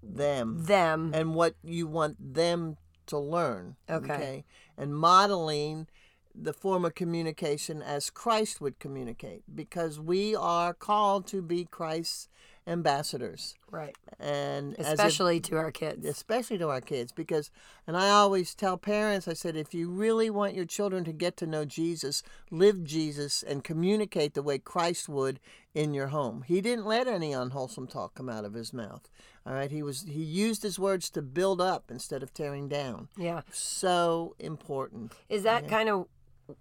them 0.03 0.65
them 0.65 1.13
and 1.15 1.35
what 1.35 1.55
you 1.63 1.87
want 1.87 2.17
them 2.35 2.77
to 3.07 3.19
learn. 3.19 3.77
Okay. 3.89 4.45
And 4.77 4.95
modeling 4.95 5.87
the 6.35 6.53
form 6.53 6.85
of 6.85 6.95
communication 6.95 7.81
as 7.83 8.11
Christ 8.11 8.61
would 8.61 8.79
communicate 8.81 9.43
because 9.55 10.01
we 10.01 10.35
are 10.35 10.75
called 10.75 11.27
to 11.29 11.41
be 11.43 11.65
Christ's 11.65 12.29
ambassadors. 12.67 13.55
right, 13.71 13.97
And 14.19 14.75
especially 14.79 15.39
to 15.41 15.57
our 15.57 15.71
kids. 15.71 16.05
especially 16.07 16.59
to 16.59 16.69
our 16.71 16.81
kids 16.81 17.13
because 17.13 17.51
and 17.87 17.95
i 17.97 18.09
always 18.09 18.55
tell 18.55 18.79
parents 18.79 19.29
i 19.29 19.33
said 19.35 19.55
if 19.57 19.75
you 19.75 19.91
really 19.91 20.31
want 20.31 20.55
your 20.55 20.65
children 20.65 21.05
to 21.05 21.13
get 21.13 21.37
to 21.37 21.47
know 21.47 21.65
jesus 21.67 22.23
live 22.51 22.83
jesus 22.85 23.43
and 23.43 23.63
communicate 23.65 24.33
the 24.35 24.43
way 24.43 24.59
christ 24.59 25.09
would 25.11 25.41
in 25.75 25.93
your 25.93 26.07
home 26.09 26.43
he 26.47 26.61
didn't 26.63 26.87
let 26.87 27.07
any 27.07 27.33
unwholesome 27.33 27.87
talk 27.87 28.15
come 28.15 28.29
out 28.31 28.45
of 28.47 28.55
his 28.55 28.73
mouth 28.73 29.11
all 29.47 29.53
right 29.53 29.71
he 29.71 29.83
was 29.83 30.07
he 30.09 30.23
used 30.23 30.63
his 30.63 30.79
words 30.79 31.11
to 31.11 31.21
build 31.21 31.61
up 31.61 31.91
instead 31.91 32.23
of 32.23 32.33
tearing 32.33 32.67
down 32.69 33.09
Yeah. 33.19 33.43
so 33.53 34.35
important 34.39 35.13
Is 35.29 35.43
that 35.43 35.69
kind 35.69 35.89
of 35.91 36.07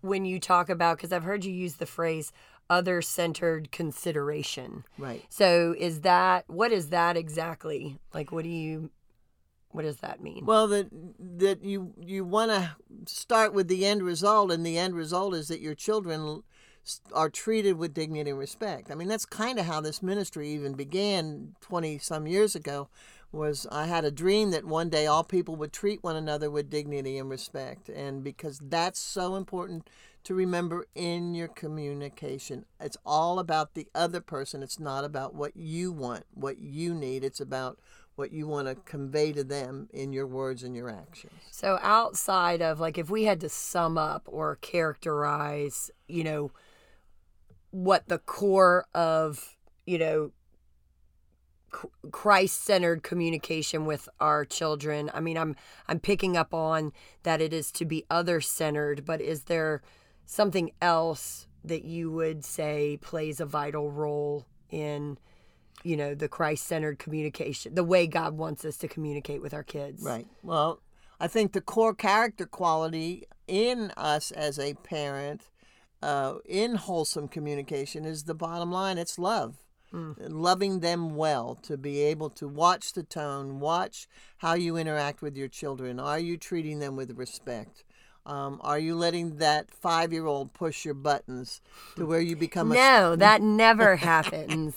when 0.01 0.25
you 0.25 0.39
talk 0.39 0.69
about 0.69 0.97
because 0.97 1.11
I've 1.11 1.23
heard 1.23 1.45
you 1.45 1.53
use 1.53 1.75
the 1.75 1.85
phrase 1.85 2.31
other 2.69 3.01
centered 3.01 3.71
consideration. 3.71 4.85
right 4.97 5.23
So 5.29 5.75
is 5.77 6.01
that 6.01 6.45
what 6.47 6.71
is 6.71 6.89
that 6.89 7.17
exactly? 7.17 7.97
Like 8.13 8.31
what 8.31 8.43
do 8.43 8.49
you 8.49 8.89
what 9.73 9.81
does 9.81 9.97
that 9.97 10.21
mean? 10.21 10.45
Well, 10.45 10.67
that 10.67 10.87
that 11.19 11.63
you 11.63 11.93
you 11.99 12.23
want 12.23 12.51
to 12.51 12.75
start 13.07 13.53
with 13.53 13.67
the 13.67 13.85
end 13.85 14.03
result, 14.03 14.51
and 14.51 14.65
the 14.65 14.77
end 14.77 14.95
result 14.95 15.33
is 15.33 15.47
that 15.47 15.61
your 15.61 15.73
children 15.73 16.43
are 17.11 17.29
treated 17.29 17.77
with 17.77 17.93
dignity 17.93 18.29
and 18.29 18.39
respect. 18.39 18.91
I 18.91 18.95
mean, 18.95 19.07
that's 19.07 19.25
kind 19.25 19.57
of 19.57 19.65
how 19.65 19.81
this 19.81 20.03
ministry 20.03 20.49
even 20.49 20.73
began 20.73 21.55
twenty 21.59 21.97
some 21.97 22.27
years 22.27 22.55
ago. 22.55 22.89
Was 23.33 23.65
I 23.71 23.87
had 23.87 24.05
a 24.05 24.11
dream 24.11 24.51
that 24.51 24.63
one 24.63 24.89
day 24.89 25.07
all 25.07 25.23
people 25.23 25.55
would 25.55 25.73
treat 25.73 26.03
one 26.03 26.15
another 26.15 26.51
with 26.51 26.69
dignity 26.69 27.17
and 27.17 27.29
respect, 27.31 27.89
and 27.89 28.23
because 28.23 28.59
that's 28.61 28.99
so 28.99 29.35
important 29.35 29.89
to 30.23 30.35
remember 30.35 30.85
in 30.93 31.33
your 31.33 31.47
communication. 31.47 32.65
It's 32.79 32.97
all 33.05 33.39
about 33.39 33.73
the 33.73 33.87
other 33.95 34.21
person. 34.21 34.61
It's 34.61 34.79
not 34.79 35.03
about 35.03 35.33
what 35.33 35.57
you 35.57 35.91
want, 35.91 36.25
what 36.33 36.59
you 36.59 36.93
need. 36.93 37.23
It's 37.23 37.41
about 37.41 37.79
what 38.15 38.31
you 38.31 38.47
want 38.47 38.67
to 38.67 38.75
convey 38.75 39.33
to 39.33 39.43
them 39.43 39.89
in 39.91 40.13
your 40.13 40.27
words 40.27 40.61
and 40.61 40.75
your 40.75 40.89
actions. 40.89 41.33
So 41.49 41.79
outside 41.81 42.61
of 42.61 42.79
like 42.79 42.97
if 42.99 43.09
we 43.09 43.23
had 43.23 43.39
to 43.41 43.49
sum 43.49 43.97
up 43.97 44.23
or 44.27 44.57
characterize, 44.57 45.89
you 46.07 46.23
know, 46.23 46.51
what 47.71 48.07
the 48.07 48.19
core 48.19 48.85
of, 48.93 49.55
you 49.87 49.97
know, 49.97 50.31
Christ-centered 52.11 53.03
communication 53.03 53.85
with 53.85 54.07
our 54.19 54.45
children. 54.45 55.09
I 55.13 55.19
mean, 55.19 55.37
I'm 55.37 55.55
I'm 55.87 55.99
picking 55.99 56.37
up 56.37 56.53
on 56.53 56.91
that 57.23 57.41
it 57.41 57.53
is 57.53 57.71
to 57.73 57.85
be 57.85 58.05
other-centered, 58.09 59.05
but 59.05 59.21
is 59.21 59.43
there 59.43 59.81
something 60.25 60.71
else 60.81 61.47
that 61.63 61.83
you 61.83 62.11
would 62.11 62.43
say 62.43 62.97
plays 63.01 63.39
a 63.39 63.45
vital 63.45 63.91
role 63.91 64.45
in 64.69 65.17
you 65.83 65.97
know, 65.97 66.15
the 66.15 66.29
Christ-centered 66.29 66.99
communication, 66.99 67.75
the 67.75 67.83
way 67.83 68.07
God 68.07 68.37
wants 68.37 68.63
us 68.63 68.77
to 68.77 68.87
communicate 68.87 69.41
with 69.41 69.53
our 69.53 69.63
kids. 69.63 70.01
Right. 70.01 70.27
Well, 70.41 70.81
I 71.19 71.27
think 71.27 71.51
the 71.51 71.61
core 71.61 71.93
character 71.93 72.45
quality 72.45 73.25
in 73.47 73.91
us 73.97 74.31
as 74.31 74.59
a 74.59 74.75
parent, 74.75 75.49
uh, 76.01 76.35
in 76.45 76.75
wholesome 76.75 77.27
communication, 77.27 78.05
is 78.05 78.23
the 78.23 78.33
bottom 78.33 78.71
line. 78.71 78.97
It's 78.97 79.19
love. 79.19 79.57
Loving 79.93 80.79
them 80.79 81.15
well, 81.15 81.55
to 81.63 81.77
be 81.77 82.01
able 82.01 82.29
to 82.31 82.47
watch 82.47 82.93
the 82.93 83.03
tone, 83.03 83.59
watch 83.59 84.07
how 84.39 84.55
you 84.55 84.75
interact 84.75 85.21
with 85.21 85.37
your 85.37 85.47
children. 85.47 85.99
Are 85.99 86.19
you 86.19 86.35
treating 86.37 86.79
them 86.79 86.95
with 86.95 87.17
respect? 87.17 87.83
Um, 88.25 88.61
are 88.63 88.79
you 88.79 88.95
letting 88.95 89.37
that 89.37 89.69
five 89.69 90.13
year 90.13 90.25
old 90.25 90.53
push 90.53 90.85
your 90.85 90.93
buttons 90.93 91.61
to 91.97 92.05
where 92.05 92.21
you 92.21 92.35
become 92.35 92.71
a 92.71 92.75
No, 92.75 93.15
that 93.17 93.41
never 93.41 93.97
happens. 93.97 94.75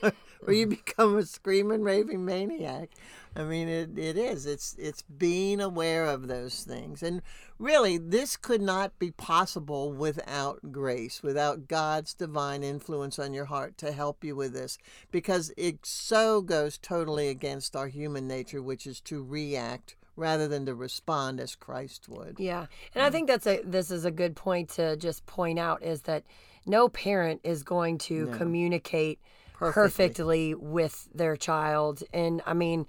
where 0.40 0.54
you 0.54 0.66
become 0.66 1.16
a 1.16 1.24
screaming, 1.24 1.82
raving 1.82 2.24
maniac. 2.24 2.90
I 3.38 3.44
mean, 3.44 3.68
it, 3.68 3.96
it 3.96 4.18
is. 4.18 4.46
It's 4.46 4.74
it's 4.78 5.02
being 5.02 5.60
aware 5.60 6.06
of 6.06 6.26
those 6.26 6.64
things, 6.64 7.04
and 7.04 7.22
really, 7.58 7.96
this 7.96 8.36
could 8.36 8.60
not 8.60 8.98
be 8.98 9.12
possible 9.12 9.92
without 9.92 10.72
grace, 10.72 11.22
without 11.22 11.68
God's 11.68 12.14
divine 12.14 12.64
influence 12.64 13.16
on 13.16 13.32
your 13.32 13.44
heart 13.44 13.78
to 13.78 13.92
help 13.92 14.24
you 14.24 14.34
with 14.34 14.54
this, 14.54 14.76
because 15.12 15.52
it 15.56 15.86
so 15.86 16.42
goes 16.42 16.78
totally 16.78 17.28
against 17.28 17.76
our 17.76 17.86
human 17.86 18.26
nature, 18.26 18.60
which 18.60 18.88
is 18.88 19.00
to 19.02 19.22
react 19.22 19.94
rather 20.16 20.48
than 20.48 20.66
to 20.66 20.74
respond 20.74 21.38
as 21.38 21.54
Christ 21.54 22.08
would. 22.08 22.36
Yeah. 22.38 22.66
And 22.92 23.04
I 23.04 23.08
mm. 23.08 23.12
think 23.12 23.28
that's 23.28 23.46
a 23.46 23.62
this 23.62 23.92
is 23.92 24.04
a 24.04 24.10
good 24.10 24.34
point 24.34 24.70
to 24.70 24.96
just 24.96 25.24
point 25.26 25.60
out 25.60 25.82
is 25.82 26.02
that 26.02 26.24
no 26.66 26.88
parent 26.88 27.40
is 27.44 27.62
going 27.62 27.98
to 27.98 28.26
communicate 28.36 29.20
Perfectly. 29.54 30.54
perfectly. 30.54 30.54
with 30.54 31.08
their 31.14 31.36
child. 31.36 32.02
And 32.12 32.42
I 32.44 32.54
mean 32.54 32.86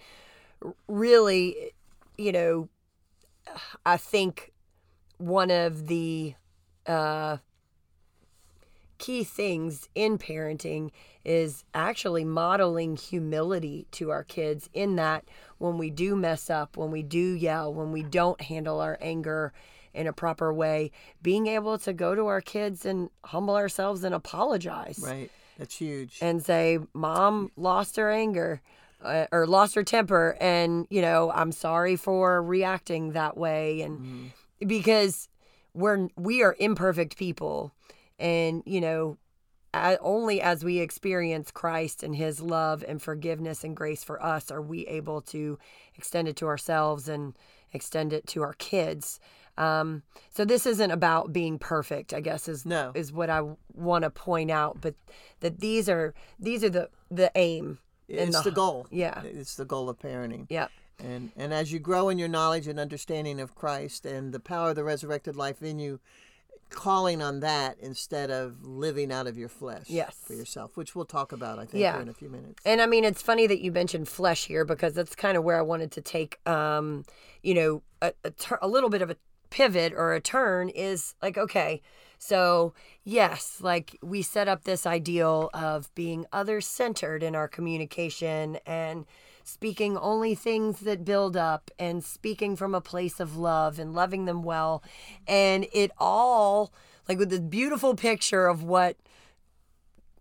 really, 0.88 1.72
you 2.18 2.32
know, 2.32 2.70
I 3.86 3.98
think 3.98 4.52
one 5.18 5.52
of 5.52 5.88
the 5.88 6.36
uh 6.86 7.38
key 8.98 9.24
things 9.24 9.88
in 9.96 10.18
parenting 10.18 10.92
is 11.24 11.64
actually 11.74 12.26
modeling 12.26 12.98
humility 12.98 13.88
to 13.92 14.10
our 14.12 14.24
kids 14.26 14.70
in 14.74 14.98
that 14.98 15.24
when 15.58 15.78
we 15.78 15.90
do 15.90 16.16
mess 16.16 16.50
up, 16.50 16.76
when 16.76 16.92
we 16.92 17.02
do 17.02 17.32
yell, 17.34 17.74
when 17.74 17.92
we 17.94 18.04
don't 18.04 18.42
handle 18.42 18.82
our 18.82 18.98
anger 19.00 19.54
in 19.94 20.06
a 20.06 20.14
proper 20.14 20.54
way, 20.54 20.92
being 21.22 21.48
able 21.48 21.78
to 21.78 21.94
go 21.94 22.14
to 22.14 22.28
our 22.28 22.42
kids 22.42 22.86
and 22.86 23.10
humble 23.24 23.56
ourselves 23.56 24.04
and 24.04 24.14
apologize 24.14 25.00
Right. 25.02 25.32
That's 25.58 25.76
huge. 25.76 26.20
and 26.22 26.44
say, 26.44 26.80
Mom 26.94 27.52
lost 27.56 27.96
her 27.96 28.12
anger. 28.12 28.62
Uh, 29.02 29.26
or 29.32 29.48
lost 29.48 29.76
her 29.76 29.84
temper 29.84 30.36
and 30.42 30.86
you 30.90 31.02
know 31.02 31.32
i'm 31.34 31.54
sorry 31.54 31.96
for 31.96 32.44
reacting 32.44 33.14
that 33.14 33.38
way. 33.38 33.80
And 33.82 34.32
because 34.68 35.30
we're 35.74 36.10
we 36.18 36.44
are 36.44 36.54
imperfect 36.60 37.16
people 37.16 37.72
and 38.20 38.62
you 38.66 38.82
know 38.82 39.18
only 40.02 40.42
as 40.42 40.66
we 40.66 40.80
experience 40.80 41.50
christ 41.52 42.04
and 42.04 42.16
his 42.16 42.42
love 42.42 42.84
and 42.88 43.02
forgiveness 43.02 43.64
and 43.64 43.74
grace 43.78 44.04
for 44.04 44.22
us 44.22 44.52
are 44.52 44.62
we 44.62 44.86
able 44.88 45.22
to 45.22 45.58
extend 45.96 46.28
it 46.28 46.36
to 46.36 46.48
ourselves 46.48 47.08
and 47.08 47.38
extend 47.72 48.12
it 48.14 48.26
to 48.28 48.42
our 48.42 48.54
kids. 48.54 49.20
Um, 49.58 50.04
so 50.32 50.44
this 50.44 50.66
isn't 50.66 50.92
about 50.92 51.32
being 51.32 51.58
perfect 51.60 52.14
i 52.14 52.20
guess 52.20 52.48
is 52.48 52.66
No. 52.66 52.92
is 52.96 53.12
what 53.14 53.30
i 53.30 53.42
want 53.74 54.04
to 54.04 54.10
point 54.10 54.52
out 54.52 54.80
but 54.82 54.96
that 55.40 55.60
these 55.60 55.88
are 55.88 56.14
these 56.40 56.64
are 56.64 56.70
the 56.70 56.90
the 57.12 57.32
aim 57.36 57.80
it's 58.10 58.42
the 58.42 58.52
goal. 58.52 58.88
yeah 58.92 59.22
It's 59.24 59.56
the 59.56 59.66
goal 59.66 59.88
of 59.90 59.98
parenting. 60.00 60.48
yeah 60.50 60.68
And 61.00 61.32
and 61.38 61.54
as 61.54 61.72
you 61.72 61.80
grow 61.80 62.10
in 62.10 62.18
your 62.20 62.28
knowledge 62.28 62.68
and 62.68 62.80
understanding 62.80 63.40
of 63.40 63.56
Christ 63.56 64.06
and 64.06 64.34
the 64.34 64.40
power 64.40 64.70
of 64.72 64.76
the 64.76 64.84
resurrected 64.84 65.36
life 65.36 65.62
in 65.62 65.80
you, 65.80 66.00
calling 66.70 67.22
on 67.22 67.40
that 67.40 67.78
instead 67.80 68.30
of 68.30 68.64
living 68.64 69.12
out 69.12 69.26
of 69.26 69.36
your 69.38 69.50
flesh 69.50 69.86
Yes. 69.88 70.16
for 70.24 70.34
yourself, 70.34 70.78
which 70.78 70.96
we'll 70.96 71.06
talk 71.06 71.32
about, 71.32 71.58
I 71.58 71.66
think, 71.66 71.82
Yeah. 71.82 72.00
in 72.00 72.10
a 72.10 72.14
few 72.14 72.30
minutes. 72.30 72.62
And 72.64 72.80
I 72.82 72.86
mean, 72.86 73.04
it's 73.04 73.22
funny 73.24 73.48
that 73.48 73.60
you 73.60 73.72
mentioned 73.72 74.08
flesh 74.08 74.46
here 74.46 74.66
because 74.66 74.94
that's 74.94 75.16
kind 75.16 75.36
of 75.36 75.44
where 75.44 75.58
I 75.58 75.64
wanted 75.64 75.92
to 75.94 76.02
take, 76.02 76.40
um, 76.48 77.06
you 77.42 77.56
know, 77.56 77.82
a, 78.04 78.14
a, 78.24 78.30
tur- 78.32 78.60
a 78.62 78.68
little 78.68 78.90
bit 78.90 79.02
of 79.02 79.10
a 79.10 79.16
pivot 79.50 79.94
or 79.96 80.14
a 80.14 80.22
turn 80.22 80.70
is 80.70 81.16
like, 81.24 81.38
okay, 81.40 81.82
so 82.20 82.74
yes, 83.04 83.60
like 83.62 83.98
we 84.04 84.22
set 84.22 84.48
up 84.48 84.66
this 84.66 84.86
ideal 84.86 85.50
of 85.54 85.94
being 85.96 86.26
other 86.32 86.62
centered 86.62 87.24
in 87.24 87.34
our 87.34 87.48
communication 87.48 88.60
and 88.66 89.06
speaking 89.44 89.98
only 89.98 90.36
things 90.36 90.82
that 90.82 91.06
build 91.06 91.36
up 91.36 91.72
and 91.80 92.04
speaking 92.04 92.56
from 92.56 92.76
a 92.76 92.82
place 92.82 93.20
of 93.20 93.38
love 93.38 93.80
and 93.80 93.94
loving 93.94 94.26
them 94.26 94.44
well. 94.44 94.84
And 95.28 95.66
it 95.74 95.92
all, 95.98 96.72
like 97.08 97.18
with 97.18 97.30
this 97.30 97.40
beautiful 97.40 97.96
picture 97.96 98.48
of 98.48 98.64
what 98.64 98.98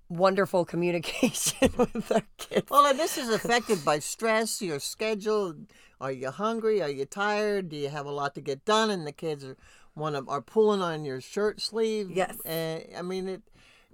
wonderful 0.08 0.64
communication 0.64 1.70
with 1.76 2.12
our 2.12 2.22
kids. 2.38 2.70
Well, 2.70 2.86
and 2.86 2.98
this 2.98 3.18
is 3.18 3.28
affected 3.28 3.84
by 3.84 3.98
stress, 3.98 4.62
your 4.62 4.78
schedule. 4.78 5.54
Are 6.00 6.12
you 6.12 6.30
hungry? 6.30 6.80
Are 6.80 6.90
you 6.90 7.04
tired? 7.04 7.68
Do 7.68 7.76
you 7.76 7.88
have 7.88 8.06
a 8.06 8.10
lot 8.10 8.34
to 8.36 8.40
get 8.40 8.64
done? 8.64 8.90
And 8.90 9.06
the 9.06 9.12
kids 9.12 9.44
are 9.44 9.56
one 9.94 10.14
of 10.14 10.28
are 10.28 10.40
pulling 10.40 10.82
on 10.82 11.04
your 11.04 11.20
shirt 11.20 11.60
sleeve. 11.60 12.10
Yes. 12.10 12.36
Uh, 12.46 12.80
I 12.96 13.02
mean, 13.02 13.28
it, 13.28 13.42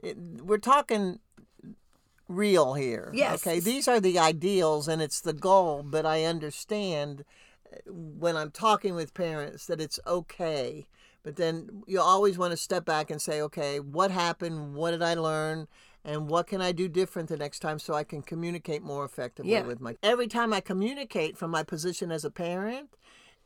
it. 0.02 0.18
We're 0.18 0.58
talking 0.58 1.20
real 2.28 2.74
here. 2.74 3.10
Yes. 3.14 3.46
Okay. 3.46 3.60
These 3.60 3.88
are 3.88 4.00
the 4.00 4.18
ideals, 4.18 4.88
and 4.88 5.00
it's 5.00 5.20
the 5.20 5.32
goal. 5.32 5.82
But 5.82 6.04
I 6.04 6.24
understand 6.24 7.24
uh, 7.72 7.78
when 7.90 8.36
I'm 8.36 8.50
talking 8.50 8.94
with 8.94 9.14
parents 9.14 9.66
that 9.66 9.80
it's 9.80 9.98
okay. 10.06 10.86
But 11.22 11.36
then 11.36 11.82
you 11.86 12.02
always 12.02 12.36
want 12.36 12.50
to 12.50 12.56
step 12.58 12.84
back 12.84 13.10
and 13.10 13.20
say, 13.20 13.40
okay, 13.40 13.80
what 13.80 14.10
happened? 14.10 14.74
What 14.74 14.90
did 14.90 15.02
I 15.02 15.14
learn? 15.14 15.68
And 16.04 16.28
what 16.28 16.46
can 16.46 16.60
I 16.60 16.72
do 16.72 16.88
different 16.88 17.28
the 17.30 17.36
next 17.36 17.60
time 17.60 17.78
so 17.78 17.94
I 17.94 18.04
can 18.04 18.22
communicate 18.22 18.82
more 18.82 19.04
effectively 19.04 19.52
Yeah. 19.52 19.62
with 19.62 19.80
my 19.80 19.96
every 20.02 20.26
time 20.28 20.52
I 20.52 20.60
communicate 20.60 21.36
from 21.38 21.50
my 21.50 21.62
position 21.62 22.12
as 22.12 22.24
a 22.24 22.30
parent, 22.30 22.90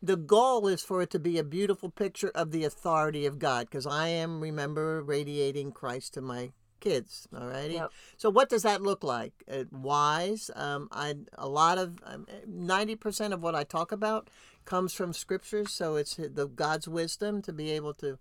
the 0.02 0.16
goal 0.16 0.66
is 0.68 0.82
for 0.82 1.02
it 1.02 1.10
to 1.10 1.18
be 1.18 1.38
a 1.38 1.44
beautiful 1.44 1.90
picture 1.90 2.30
of 2.34 2.50
the 2.50 2.64
authority 2.64 3.26
of 3.26 3.38
God 3.38 3.66
because 3.68 3.86
I 3.86 4.08
am 4.08 4.40
remember 4.40 5.02
radiating 5.02 5.72
Christ 5.72 6.14
to 6.14 6.20
my 6.20 6.50
kids 6.80 7.26
all 7.36 7.48
righty 7.48 7.74
Yep. 7.74 7.90
so 8.16 8.30
what 8.30 8.48
does 8.48 8.62
that 8.62 8.80
look 8.80 9.02
like 9.02 9.32
uh, 9.50 9.64
wise 9.72 10.48
um, 10.54 10.88
I 10.92 11.16
a 11.36 11.48
lot 11.48 11.76
of 11.76 11.98
um, 12.04 12.24
90% 12.48 13.32
of 13.32 13.42
what 13.42 13.56
I 13.56 13.64
talk 13.64 13.90
about 13.90 14.30
comes 14.64 14.94
from 14.94 15.12
scriptures 15.12 15.72
so 15.72 15.96
it's 15.96 16.14
the 16.14 16.46
God's 16.46 16.86
wisdom 16.86 17.42
to 17.42 17.52
be 17.52 17.72
able 17.72 17.94
to 17.94 18.18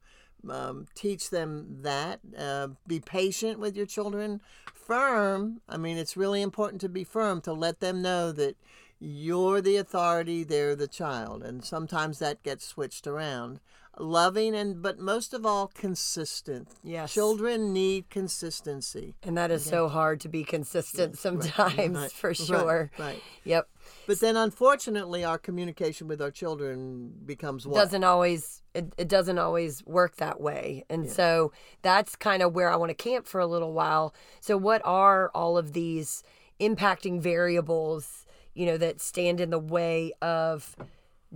um, 0.50 0.86
teach 0.96 1.30
them 1.30 1.80
that 1.82 2.20
uh, 2.38 2.70
be 2.86 3.00
patient 3.00 3.60
with 3.60 3.76
your 3.76 3.86
children. 3.86 4.42
Firm 4.74 5.60
i 5.68 5.76
mean 5.76 5.98
it's 5.98 6.16
really 6.16 6.42
important 6.42 6.80
to 6.80 6.88
be 6.88 7.04
firm 7.04 7.42
to 7.42 7.52
let 7.52 7.82
them 7.82 8.02
know 8.02 8.32
that 8.32 8.56
you're 9.00 9.62
the 9.62 9.78
authority 9.78 10.44
they're 10.44 10.76
the 10.76 10.88
child 10.88 11.44
and 11.44 11.64
sometimes 11.64 12.20
that 12.20 12.42
gets 12.44 12.66
switched 12.66 13.06
around 13.06 13.60
loving 14.00 14.56
and 14.56 14.82
but 14.82 15.00
most 15.00 15.34
of 15.34 15.46
all 15.46 15.68
consistent 15.68 16.68
Yes. 16.84 17.12
children 17.14 17.74
need 17.74 18.10
consistency 18.10 19.16
And 19.24 19.38
that 19.38 19.50
is 19.52 19.66
so 19.66 19.88
hard 19.88 20.20
to 20.22 20.30
be 20.30 20.44
consistent 20.44 21.18
sometimes, 21.18 21.96
right, 21.98 22.12
for 22.12 22.34
sure. 22.34 22.92
right. 23.00 23.22
Yep. 23.44 23.68
but 24.06 24.20
then 24.20 24.36
unfortunately 24.38 25.24
our 25.24 25.38
communication 25.40 26.08
with 26.08 26.22
our 26.22 26.30
children 26.32 27.12
becomes 27.26 27.66
what 27.66 27.76
Doesn't 27.80 28.04
always 28.04 28.62
it, 28.76 28.94
it 29.00 29.08
doesn't 29.08 29.40
always 29.40 29.84
work 29.88 30.18
that 30.18 30.40
way. 30.40 30.86
And 30.88 31.10
so 31.10 31.52
that's 31.82 32.16
kind 32.16 32.44
of 32.44 32.54
where 32.54 32.70
I 32.70 32.76
want 32.76 32.92
to 32.92 32.94
camp 32.96 33.26
for 33.26 33.40
a 33.42 33.48
little 33.48 33.74
while. 33.74 34.14
So 34.40 34.56
what 34.56 34.84
are 34.86 35.32
all 35.34 35.58
of 35.58 35.74
these 35.74 36.22
impacting 36.60 37.20
variables, 37.20 38.27
you 38.58 38.66
know, 38.66 38.78
that 38.78 39.00
stand 39.00 39.40
in 39.40 39.52
the 39.52 39.60
way 39.60 40.12
of 40.22 40.76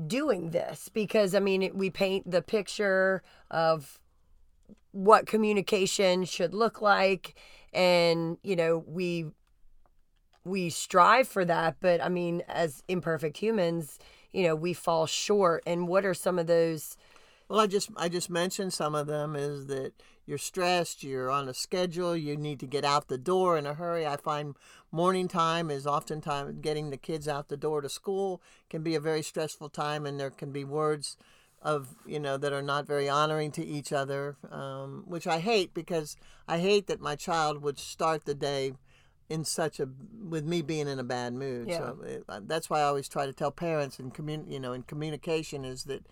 doing 0.08 0.50
this? 0.52 0.90
Because 0.90 1.36
I 1.36 1.40
mean, 1.40 1.72
we 1.74 1.90
paint 1.90 2.30
the 2.30 2.42
picture 2.42 3.22
of 3.50 4.00
what 4.92 5.26
communication 5.26 6.26
should 6.26 6.54
look 6.54 6.82
like. 6.82 7.36
And 7.74 8.38
you 8.44 8.56
know 8.56 8.84
we 8.86 9.28
we 10.44 10.70
strive 10.70 11.28
for 11.28 11.46
that. 11.46 11.78
But 11.80 12.02
i 12.04 12.10
mean 12.10 12.44
as 12.48 12.84
imperfect 12.88 13.38
humans 13.38 14.00
you 14.34 14.44
know 14.44 14.56
we 14.56 14.74
fall 14.74 15.06
short. 15.06 15.64
And 15.66 15.88
what 15.88 16.06
are 16.06 16.14
some 16.14 16.40
of 16.40 16.48
those 16.48 16.98
Well, 17.50 17.60
I 17.60 17.68
just 17.68 17.90
I 17.96 18.10
just 18.10 18.30
mentioned 18.30 18.74
some 18.74 18.96
of 18.96 19.08
them 19.08 19.36
is 19.36 19.68
that 19.68 19.94
you're 20.26 20.38
stressed, 20.38 21.04
you're 21.04 21.30
on 21.30 21.50
a 21.50 21.54
schedule, 21.54 22.16
you 22.16 22.38
need 22.38 22.60
to 22.60 22.68
get 22.68 22.86
out 22.86 23.08
the 23.08 23.18
door 23.18 23.58
in 23.58 23.66
a 23.66 23.74
hurry. 23.74 24.06
I 24.06 24.18
find 24.18 24.56
morning 24.92 25.28
time 25.28 25.72
is 25.72 25.88
oftentimes 25.88 26.60
getting 26.62 26.90
the 26.90 26.98
kids 26.98 27.28
out 27.28 27.50
the 27.50 27.58
door 27.58 27.82
to 27.82 27.90
school 27.90 28.42
can 28.70 28.84
be 28.84 28.96
a 28.96 29.00
very 29.00 29.22
stressful 29.22 29.70
time, 29.70 30.06
and 30.06 30.20
there 30.20 30.30
can 30.30 30.52
be 30.52 30.64
words 30.64 31.18
of 31.62 31.96
you 32.08 32.20
know 32.20 32.38
that 32.38 32.54
are 32.54 32.62
not 32.62 32.88
very 32.88 33.08
honoring 33.08 33.52
to 33.52 33.66
each 33.66 33.94
other, 33.94 34.36
um, 34.50 35.04
which 35.06 35.28
I 35.28 35.40
hate 35.40 35.74
because 35.74 36.18
I 36.48 36.60
hate 36.60 36.88
that 36.88 37.00
my 37.00 37.16
child 37.16 37.62
would 37.62 37.78
start 37.78 38.26
the 38.26 38.34
day 38.34 38.74
in 39.30 39.46
such 39.46 39.80
a 39.80 39.88
with 40.28 40.46
me 40.46 40.62
being 40.62 40.88
in 40.88 41.00
a 41.00 41.04
bad 41.04 41.34
mood. 41.34 41.70
Yeah. 41.70 41.78
So 41.78 41.98
it, 42.04 42.24
that's 42.48 42.70
why 42.70 42.80
I 42.80 42.84
always 42.84 43.08
try 43.08 43.26
to 43.26 43.34
tell 43.34 43.52
parents 43.52 44.00
and 44.00 44.14
commun 44.14 44.46
you 44.50 44.60
know 44.60 44.74
in 44.74 44.84
communication 44.84 45.64
is 45.64 45.84
that 45.86 46.06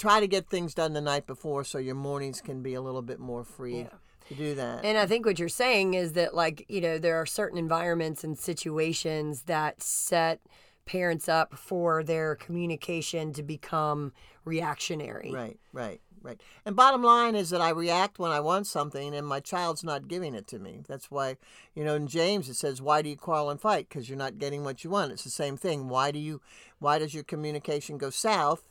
try 0.00 0.18
to 0.18 0.26
get 0.26 0.48
things 0.48 0.74
done 0.74 0.94
the 0.94 1.00
night 1.00 1.26
before 1.26 1.62
so 1.62 1.78
your 1.78 1.94
mornings 1.94 2.40
can 2.40 2.62
be 2.62 2.74
a 2.74 2.80
little 2.80 3.02
bit 3.02 3.20
more 3.20 3.44
free 3.44 3.86
to 4.28 4.34
do 4.34 4.54
that. 4.54 4.84
and 4.84 4.96
i 4.96 5.06
think 5.06 5.26
what 5.26 5.38
you're 5.38 5.48
saying 5.48 5.94
is 5.94 6.14
that 6.14 6.34
like 6.34 6.64
you 6.68 6.80
know 6.80 6.98
there 6.98 7.16
are 7.16 7.26
certain 7.26 7.58
environments 7.58 8.24
and 8.24 8.38
situations 8.38 9.42
that 9.42 9.82
set 9.82 10.40
parents 10.86 11.28
up 11.28 11.56
for 11.56 12.02
their 12.02 12.34
communication 12.34 13.32
to 13.32 13.44
become 13.44 14.12
reactionary. 14.44 15.30
Right, 15.32 15.58
right, 15.72 16.00
right. 16.22 16.40
And 16.64 16.76
bottom 16.76 17.02
line 17.02 17.34
is 17.34 17.50
that 17.50 17.60
I 17.60 17.70
react 17.70 18.18
when 18.18 18.30
I 18.30 18.40
want 18.40 18.66
something 18.66 19.14
and 19.14 19.26
my 19.26 19.40
child's 19.40 19.84
not 19.84 20.08
giving 20.08 20.34
it 20.34 20.46
to 20.48 20.58
me. 20.58 20.82
That's 20.86 21.10
why, 21.10 21.36
you 21.74 21.84
know, 21.84 21.94
in 21.94 22.06
James 22.06 22.48
it 22.48 22.54
says, 22.54 22.82
"Why 22.82 23.02
do 23.02 23.08
you 23.08 23.16
quarrel 23.16 23.50
and 23.50 23.60
fight? 23.60 23.88
Because 23.88 24.08
you're 24.08 24.18
not 24.18 24.38
getting 24.38 24.64
what 24.64 24.84
you 24.84 24.90
want." 24.90 25.12
It's 25.12 25.24
the 25.24 25.30
same 25.30 25.56
thing. 25.56 25.88
Why 25.88 26.10
do 26.10 26.18
you 26.18 26.40
why 26.78 26.98
does 26.98 27.14
your 27.14 27.24
communication 27.24 27.98
go 27.98 28.10
south? 28.10 28.62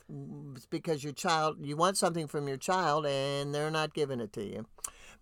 It's 0.54 0.66
because 0.66 1.04
your 1.04 1.12
child 1.12 1.58
you 1.60 1.76
want 1.76 1.96
something 1.96 2.26
from 2.26 2.48
your 2.48 2.56
child 2.56 3.06
and 3.06 3.54
they're 3.54 3.70
not 3.70 3.94
giving 3.94 4.20
it 4.20 4.32
to 4.34 4.44
you. 4.44 4.66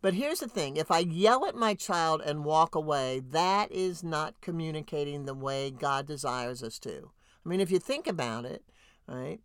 But 0.01 0.15
here's 0.15 0.41
the 0.41 0.49
thing 0.49 0.77
if 0.77 0.91
I 0.91 1.01
yell 1.01 1.47
at 1.47 1.57
my 1.57 1.75
child 1.75 2.23
and 2.25 2.45
walk 2.45 2.75
away, 2.75 3.21
that 3.31 3.73
is 3.73 4.05
not 4.05 4.41
communicating 4.41 5.25
the 5.25 5.35
way 5.35 5.71
God 5.71 6.07
desires 6.07 6.63
us 6.63 6.79
to. 6.81 7.11
I 7.45 7.49
mean, 7.49 7.61
if 7.61 7.71
you 7.71 7.79
think 7.79 8.07
about 8.07 8.45
it, 8.45 8.63
right? 9.07 9.41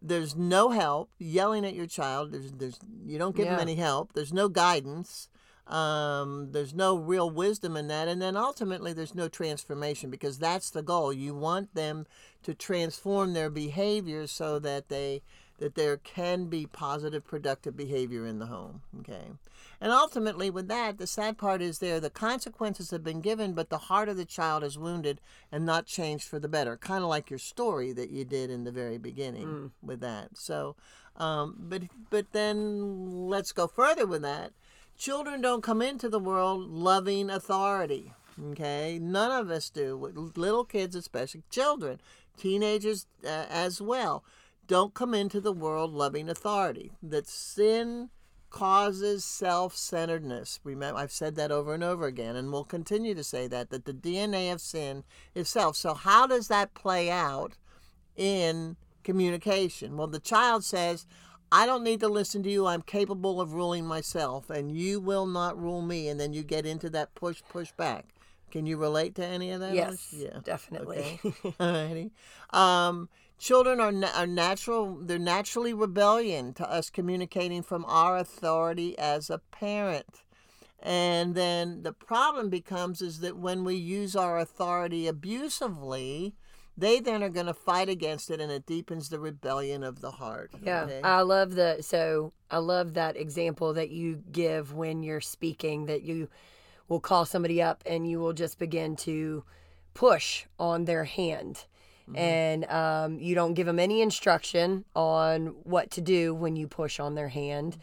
There's 0.00 0.36
no 0.36 0.70
help 0.70 1.10
yelling 1.18 1.64
at 1.64 1.74
your 1.74 1.86
child. 1.86 2.32
There's, 2.32 2.52
there's, 2.52 2.78
you 3.04 3.18
don't 3.18 3.36
give 3.36 3.46
them 3.46 3.60
any 3.60 3.74
help. 3.74 4.12
There's 4.12 4.32
no 4.32 4.48
guidance. 4.48 5.28
Um, 5.66 6.52
there's 6.52 6.72
no 6.72 6.96
real 6.96 7.28
wisdom 7.28 7.76
in 7.76 7.88
that. 7.88 8.08
And 8.08 8.22
then 8.22 8.36
ultimately, 8.36 8.92
there's 8.92 9.14
no 9.14 9.28
transformation 9.28 10.08
because 10.08 10.38
that's 10.38 10.70
the 10.70 10.82
goal. 10.82 11.12
You 11.12 11.34
want 11.34 11.74
them 11.74 12.06
to 12.42 12.54
transform 12.54 13.34
their 13.34 13.50
behavior 13.50 14.26
so 14.26 14.58
that 14.60 14.88
they 14.88 15.22
that 15.58 15.74
there 15.74 15.96
can 15.96 16.46
be 16.46 16.66
positive, 16.66 17.26
productive 17.26 17.76
behavior 17.76 18.24
in 18.24 18.38
the 18.38 18.46
home. 18.46 18.82
Okay. 19.00 19.32
And 19.80 19.92
ultimately, 19.92 20.50
with 20.50 20.68
that, 20.68 20.98
the 20.98 21.06
sad 21.06 21.38
part 21.38 21.62
is 21.62 21.78
there 21.78 22.00
the 22.00 22.10
consequences 22.10 22.90
have 22.90 23.04
been 23.04 23.20
given, 23.20 23.52
but 23.52 23.68
the 23.68 23.78
heart 23.78 24.08
of 24.08 24.16
the 24.16 24.24
child 24.24 24.64
is 24.64 24.78
wounded 24.78 25.20
and 25.52 25.64
not 25.64 25.86
changed 25.86 26.26
for 26.26 26.38
the 26.40 26.48
better. 26.48 26.76
Kind 26.76 27.04
of 27.04 27.10
like 27.10 27.30
your 27.30 27.38
story 27.38 27.92
that 27.92 28.10
you 28.10 28.24
did 28.24 28.50
in 28.50 28.64
the 28.64 28.72
very 28.72 28.98
beginning 28.98 29.72
with 29.82 30.00
that. 30.00 30.36
So, 30.36 30.74
um, 31.16 31.56
but 31.58 31.82
but 32.10 32.32
then 32.32 33.28
let's 33.28 33.52
go 33.52 33.66
further 33.66 34.06
with 34.06 34.22
that. 34.22 34.52
Children 34.96 35.40
don't 35.40 35.62
come 35.62 35.80
into 35.80 36.08
the 36.08 36.18
world 36.18 36.68
loving 36.68 37.30
authority. 37.30 38.12
Okay, 38.50 38.98
none 39.00 39.30
of 39.30 39.50
us 39.50 39.70
do. 39.70 39.96
Little 40.36 40.64
kids, 40.64 40.96
especially 40.96 41.42
children, 41.50 42.00
teenagers 42.36 43.06
uh, 43.24 43.46
as 43.48 43.80
well, 43.80 44.24
don't 44.68 44.94
come 44.94 45.14
into 45.14 45.40
the 45.40 45.52
world 45.52 45.92
loving 45.92 46.28
authority. 46.28 46.92
That 47.02 47.26
sin 47.26 48.10
causes 48.50 49.24
self-centeredness. 49.24 50.60
Remember, 50.64 50.98
I've 51.00 51.12
said 51.12 51.34
that 51.36 51.50
over 51.50 51.74
and 51.74 51.82
over 51.84 52.06
again, 52.06 52.36
and 52.36 52.52
we'll 52.52 52.64
continue 52.64 53.14
to 53.14 53.24
say 53.24 53.46
that. 53.48 53.70
That 53.70 53.84
the 53.84 53.92
DNA 53.92 54.52
of 54.52 54.60
sin 54.60 55.04
is 55.34 55.48
self. 55.48 55.76
So 55.76 55.94
how 55.94 56.26
does 56.26 56.48
that 56.48 56.74
play 56.74 57.10
out 57.10 57.56
in 58.16 58.76
communication? 59.04 59.96
Well, 59.96 60.06
the 60.06 60.20
child 60.20 60.64
says, 60.64 61.06
I 61.50 61.66
don't 61.66 61.84
need 61.84 62.00
to 62.00 62.08
listen 62.08 62.42
to 62.42 62.50
you. 62.50 62.66
I'm 62.66 62.82
capable 62.82 63.40
of 63.40 63.54
ruling 63.54 63.86
myself, 63.86 64.50
and 64.50 64.70
you 64.70 65.00
will 65.00 65.26
not 65.26 65.60
rule 65.60 65.82
me. 65.82 66.08
And 66.08 66.20
then 66.20 66.32
you 66.32 66.42
get 66.42 66.66
into 66.66 66.90
that 66.90 67.14
push, 67.14 67.42
push 67.48 67.72
back. 67.72 68.06
Can 68.50 68.64
you 68.66 68.76
relate 68.78 69.14
to 69.16 69.24
any 69.26 69.50
of 69.50 69.60
that? 69.60 69.74
Yes, 69.74 70.08
Yeah. 70.16 70.40
definitely. 70.42 70.98
Okay. 70.98 71.20
Alrighty. 71.60 72.10
Um, 72.50 73.08
children 73.38 73.80
are, 73.80 73.92
na- 73.92 74.12
are 74.14 74.26
natural. 74.26 74.96
They're 74.96 75.18
naturally 75.18 75.72
rebellion 75.72 76.52
to 76.54 76.70
us 76.70 76.90
communicating 76.90 77.62
from 77.62 77.84
our 77.86 78.16
authority 78.18 78.98
as 78.98 79.30
a 79.30 79.38
parent. 79.38 80.22
And 80.80 81.34
then 81.34 81.82
the 81.82 81.92
problem 81.92 82.50
becomes 82.50 83.02
is 83.02 83.20
that 83.20 83.36
when 83.36 83.64
we 83.64 83.74
use 83.74 84.14
our 84.14 84.38
authority 84.38 85.06
abusively, 85.06 86.34
they 86.76 87.00
then 87.00 87.24
are 87.24 87.28
going 87.28 87.46
to 87.46 87.54
fight 87.54 87.88
against 87.88 88.30
it, 88.30 88.40
and 88.40 88.52
it 88.52 88.64
deepens 88.64 89.08
the 89.08 89.18
rebellion 89.18 89.82
of 89.82 90.00
the 90.00 90.12
heart. 90.12 90.52
Yeah, 90.62 90.84
okay? 90.84 91.00
I 91.02 91.22
love 91.22 91.56
the 91.56 91.78
so 91.80 92.32
I 92.50 92.58
love 92.58 92.94
that 92.94 93.16
example 93.16 93.74
that 93.74 93.90
you 93.90 94.22
give 94.30 94.72
when 94.72 95.02
you're 95.02 95.20
speaking 95.20 95.86
that 95.86 96.02
you 96.02 96.28
will 96.88 97.00
call 97.00 97.24
somebody 97.24 97.60
up 97.60 97.82
and 97.84 98.08
you 98.08 98.20
will 98.20 98.32
just 98.32 98.60
begin 98.60 98.94
to 98.96 99.42
push 99.94 100.44
on 100.60 100.84
their 100.84 101.04
hand. 101.04 101.64
And 102.16 102.64
um, 102.66 103.18
you 103.18 103.34
don't 103.34 103.54
give 103.54 103.66
them 103.66 103.78
any 103.78 104.00
instruction 104.02 104.84
on 104.94 105.46
what 105.64 105.90
to 105.92 106.00
do 106.00 106.34
when 106.34 106.56
you 106.56 106.66
push 106.66 107.00
on 107.00 107.14
their 107.14 107.28
hand. 107.28 107.78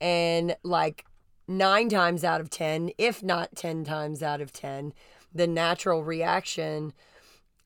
And 0.00 0.56
like 0.62 1.04
nine 1.48 1.88
times 1.88 2.24
out 2.24 2.40
of 2.40 2.50
10, 2.50 2.92
if 2.98 3.22
not 3.22 3.56
10 3.56 3.84
times 3.84 4.22
out 4.22 4.40
of 4.40 4.52
10, 4.52 4.92
the 5.34 5.46
natural 5.46 6.02
reaction 6.02 6.92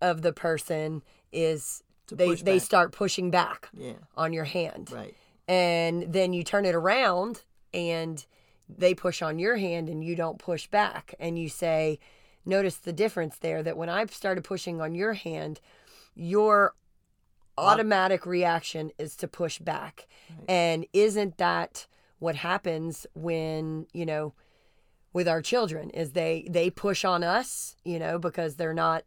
of 0.01 0.23
the 0.23 0.33
person 0.33 1.03
is 1.33 1.83
they, 2.09 2.35
they 2.35 2.59
start 2.59 2.93
pushing 2.93 3.31
back 3.31 3.69
yeah. 3.73 3.95
on 4.17 4.33
your 4.33 4.45
hand. 4.45 4.91
Right. 4.93 5.15
And 5.49 6.13
then 6.13 6.33
you 6.33 6.45
turn 6.45 6.65
it 6.65 6.75
around 6.75 7.43
and 7.73 8.25
they 8.69 8.95
push 8.95 9.23
on 9.23 9.39
your 9.39 9.57
hand 9.57 9.89
and 9.89 10.05
you 10.05 10.17
don't 10.17 10.39
push 10.39 10.67
back. 10.67 11.15
And 11.19 11.39
you 11.39 11.49
say, 11.49 11.99
Notice 12.47 12.77
the 12.77 12.93
difference 12.93 13.39
there 13.39 13.63
that 13.63 13.77
when 13.77 13.89
I 13.89 14.05
started 14.07 14.45
pushing 14.45 14.81
on 14.81 14.95
your 14.95 15.15
hand, 15.15 15.61
your 16.15 16.75
automatic 17.57 18.27
reaction 18.27 18.91
is 18.99 19.17
to 19.17 19.29
push 19.29 19.59
back. 19.59 20.07
And 20.49 20.87
isn't 20.93 21.39
that 21.39 21.87
what 22.19 22.37
happens 22.37 23.07
when, 23.15 23.87
you 23.93 24.07
know, 24.07 24.35
with 25.13 25.29
our 25.29 25.43
children 25.43 25.91
is 25.91 26.13
they 26.13 26.47
they 26.51 26.71
push 26.71 27.05
on 27.05 27.23
us, 27.23 27.77
you 27.85 27.99
know, 27.99 28.19
because 28.19 28.57
they're 28.57 28.75
not 28.75 29.05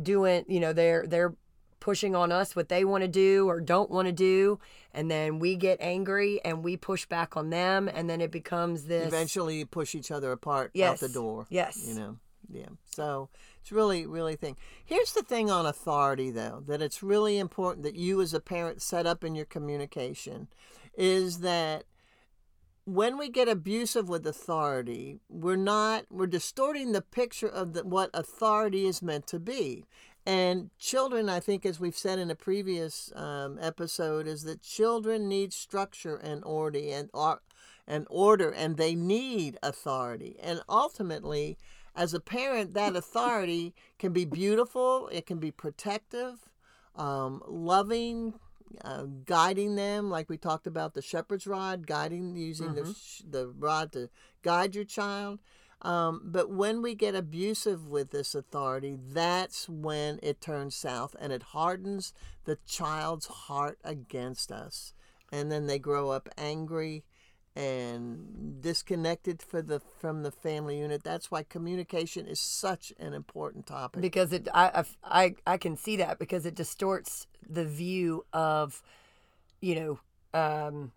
doing, 0.00 0.44
you 0.48 0.60
know, 0.60 0.72
they're 0.72 1.06
they're 1.06 1.34
pushing 1.80 2.16
on 2.16 2.32
us 2.32 2.56
what 2.56 2.70
they 2.70 2.82
want 2.82 3.02
to 3.02 3.08
do 3.08 3.46
or 3.46 3.60
don't 3.60 3.90
want 3.90 4.06
to 4.06 4.12
do 4.12 4.58
and 4.94 5.10
then 5.10 5.38
we 5.38 5.54
get 5.54 5.76
angry 5.82 6.40
and 6.42 6.64
we 6.64 6.78
push 6.78 7.04
back 7.04 7.36
on 7.36 7.50
them 7.50 7.88
and 7.92 8.08
then 8.08 8.22
it 8.22 8.30
becomes 8.30 8.84
this 8.84 9.06
Eventually, 9.06 9.66
push 9.66 9.94
each 9.94 10.10
other 10.10 10.32
apart 10.32 10.72
out 10.80 10.98
the 10.98 11.10
door. 11.10 11.46
Yes. 11.50 11.84
You 11.86 11.94
know. 11.94 12.16
Yeah. 12.50 12.68
So 12.84 13.28
it's 13.60 13.72
really, 13.72 14.06
really 14.06 14.36
thing. 14.36 14.56
Here's 14.84 15.12
the 15.12 15.22
thing 15.22 15.50
on 15.50 15.66
authority, 15.66 16.30
though, 16.30 16.62
that 16.66 16.82
it's 16.82 17.02
really 17.02 17.38
important 17.38 17.84
that 17.84 17.96
you 17.96 18.20
as 18.20 18.34
a 18.34 18.40
parent 18.40 18.82
set 18.82 19.06
up 19.06 19.24
in 19.24 19.34
your 19.34 19.46
communication, 19.46 20.48
is 20.96 21.40
that 21.40 21.84
when 22.84 23.16
we 23.16 23.30
get 23.30 23.48
abusive 23.48 24.08
with 24.08 24.26
authority, 24.26 25.18
we're 25.28 25.56
not 25.56 26.04
we're 26.10 26.26
distorting 26.26 26.92
the 26.92 27.00
picture 27.00 27.48
of 27.48 27.72
the, 27.72 27.82
what 27.82 28.10
authority 28.12 28.86
is 28.86 29.02
meant 29.02 29.26
to 29.28 29.38
be. 29.38 29.84
And 30.26 30.70
children, 30.78 31.28
I 31.28 31.40
think, 31.40 31.66
as 31.66 31.78
we've 31.78 31.96
said 31.96 32.18
in 32.18 32.30
a 32.30 32.34
previous 32.34 33.12
um, 33.14 33.58
episode, 33.60 34.26
is 34.26 34.44
that 34.44 34.62
children 34.62 35.28
need 35.28 35.52
structure 35.52 36.16
and 36.16 36.42
order 36.44 36.78
and 36.78 37.10
and 37.86 38.06
order, 38.08 38.50
and 38.50 38.76
they 38.76 38.94
need 38.94 39.58
authority. 39.62 40.36
And 40.42 40.62
ultimately, 40.68 41.58
as 41.94 42.14
a 42.14 42.20
parent, 42.20 42.74
that 42.74 42.96
authority 42.96 43.74
can 43.98 44.12
be 44.12 44.24
beautiful. 44.24 45.08
It 45.12 45.26
can 45.26 45.38
be 45.38 45.50
protective, 45.50 46.50
um, 46.96 47.42
loving, 47.46 48.34
uh, 48.82 49.04
guiding 49.24 49.76
them, 49.76 50.10
like 50.10 50.28
we 50.28 50.36
talked 50.36 50.66
about 50.66 50.94
the 50.94 51.02
shepherd's 51.02 51.46
rod, 51.46 51.86
guiding 51.86 52.36
using 52.36 52.74
the 52.74 52.94
sh- 52.94 53.22
the 53.28 53.48
rod 53.48 53.92
to 53.92 54.10
guide 54.42 54.74
your 54.74 54.84
child. 54.84 55.40
Um, 55.82 56.22
but 56.24 56.50
when 56.50 56.80
we 56.80 56.94
get 56.94 57.14
abusive 57.14 57.86
with 57.86 58.10
this 58.10 58.34
authority, 58.34 58.96
that's 58.98 59.68
when 59.68 60.18
it 60.22 60.40
turns 60.40 60.74
south 60.74 61.14
and 61.20 61.30
it 61.30 61.42
hardens 61.42 62.14
the 62.44 62.56
child's 62.66 63.26
heart 63.26 63.78
against 63.84 64.50
us. 64.50 64.94
And 65.30 65.52
then 65.52 65.66
they 65.66 65.78
grow 65.78 66.10
up 66.10 66.28
angry 66.38 67.04
and 67.56 68.60
disconnected 68.60 69.40
for 69.42 69.62
the 69.62 69.80
from 70.00 70.22
the 70.22 70.30
family 70.30 70.78
unit. 70.78 71.02
That's 71.04 71.30
why 71.30 71.42
communication 71.44 72.26
is 72.26 72.40
such 72.40 72.92
an 72.98 73.12
important 73.14 73.66
topic. 73.66 74.02
because 74.02 74.32
it 74.32 74.48
I, 74.52 74.84
I 75.04 75.34
I 75.46 75.56
can 75.56 75.76
see 75.76 75.96
that 75.96 76.18
because 76.18 76.46
it 76.46 76.54
distorts 76.54 77.26
the 77.48 77.64
view 77.64 78.24
of 78.32 78.82
you 79.60 79.74
know 80.34 80.38
um 80.38 80.92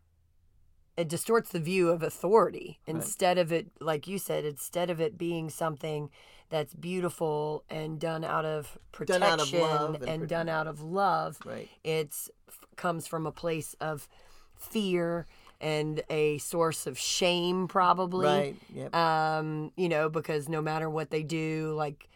it 0.95 1.07
distorts 1.07 1.51
the 1.51 1.59
view 1.59 1.89
of 1.89 2.01
authority 2.01 2.79
instead 2.87 3.37
of 3.37 3.51
it 3.51 3.67
like 3.79 4.07
you 4.07 4.17
said 4.17 4.43
instead 4.45 4.89
of 4.89 4.99
it 4.99 5.17
being 5.17 5.49
something 5.49 6.09
that's 6.49 6.73
beautiful 6.73 7.63
and 7.69 7.99
done 7.99 8.23
out 8.23 8.45
of 8.45 8.77
Done 9.05 9.21
out 9.21 9.33
of 9.39 9.51
protection 9.51 9.59
love 9.59 9.95
and, 9.95 10.09
and 10.21 10.29
done 10.29 10.49
out 10.49 10.65
of 10.65 10.81
love 10.81 11.37
Right. 11.45 11.69
it's 11.83 12.31
comes 12.77 13.05
from 13.05 13.27
a 13.27 13.31
place 13.31 13.75
of 13.79 14.07
fear 14.55 15.27
and 15.59 16.03
a 16.09 16.37
source 16.37 16.85
of 16.87 16.97
shame 16.97 17.67
probably 17.67 18.27
Right. 18.27 18.55
Yep. 18.73 18.95
um, 18.95 19.71
you 19.75 19.89
know, 19.89 20.09
because 20.09 20.47
no 20.47 20.61
matter 20.61 20.89
what 20.89 21.09
they 21.09 21.23
do, 21.23 21.73
like, 21.75 22.09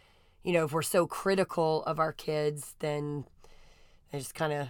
you 0.44 0.52
know, 0.52 0.64
if 0.64 0.72
we're 0.72 0.82
so 0.82 1.06
critical 1.06 1.82
of 1.84 1.98
our 1.98 2.12
kids, 2.12 2.74
then 2.78 3.24
they 4.10 4.18
just 4.18 4.34
kind 4.34 4.52
of 4.52 4.68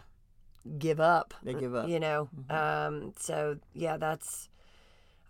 give 0.79 1.01
up. 1.01 1.35
They 1.43 1.55
give 1.55 1.75
up. 1.75 1.89
You 1.89 2.01
know, 2.01 2.29
um, 2.51 3.13
so 3.19 3.59
yeah, 3.75 3.97
that's. 3.97 4.49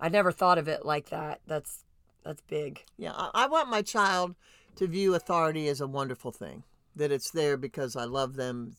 I 0.01 0.09
never 0.09 0.33
thought 0.33 0.59
of 0.59 0.67
it 0.67 0.85
like 0.85 1.11
that. 1.11 1.41
That's 1.47 1.85
that's 2.25 2.41
big. 2.43 2.85
Yeah, 2.99 3.13
I, 3.15 3.31
I 3.35 3.47
want 3.47 3.69
my 3.69 3.83
child 3.83 4.35
to 4.77 4.87
view 4.87 5.15
authority 5.15 5.69
as 5.69 5.81
a 5.81 5.87
wonderful 5.87 6.33
thing. 6.33 6.65
That 6.97 7.11
it's 7.13 7.31
there 7.31 7.57
because 7.57 7.97
I 7.97 8.05
love 8.05 8.35
them. 8.35 8.77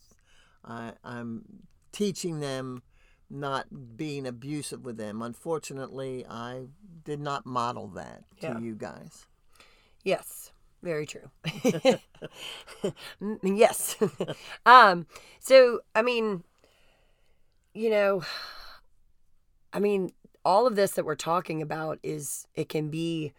I, 0.65 0.93
I'm 1.03 1.43
teaching 1.91 2.39
them, 2.41 2.83
not 3.33 3.97
being 3.97 4.25
abusive 4.27 4.85
with 4.85 4.97
them. 4.97 5.21
Unfortunately, 5.21 6.25
I 6.29 6.67
did 7.03 7.19
not 7.19 7.45
model 7.45 7.87
that 7.89 8.23
to 8.41 8.47
Yeah. 8.47 8.59
you 8.59 8.75
guys. 8.75 9.25
Yes, 10.03 10.51
very 10.81 11.05
true. 11.05 11.29
Mm, 13.21 13.57
yes. 13.57 13.95
um, 14.65 15.07
so 15.39 15.79
I 15.95 16.01
mean, 16.01 16.43
you 17.73 17.89
know, 17.89 18.23
I 19.71 19.79
mean, 19.79 20.11
all 20.45 20.67
of 20.67 20.75
this 20.75 20.91
that 20.91 21.05
we're 21.05 21.15
talking 21.15 21.61
about 21.61 21.99
is 22.03 22.45
it 22.55 22.69
can 22.69 22.89
be 22.89 23.33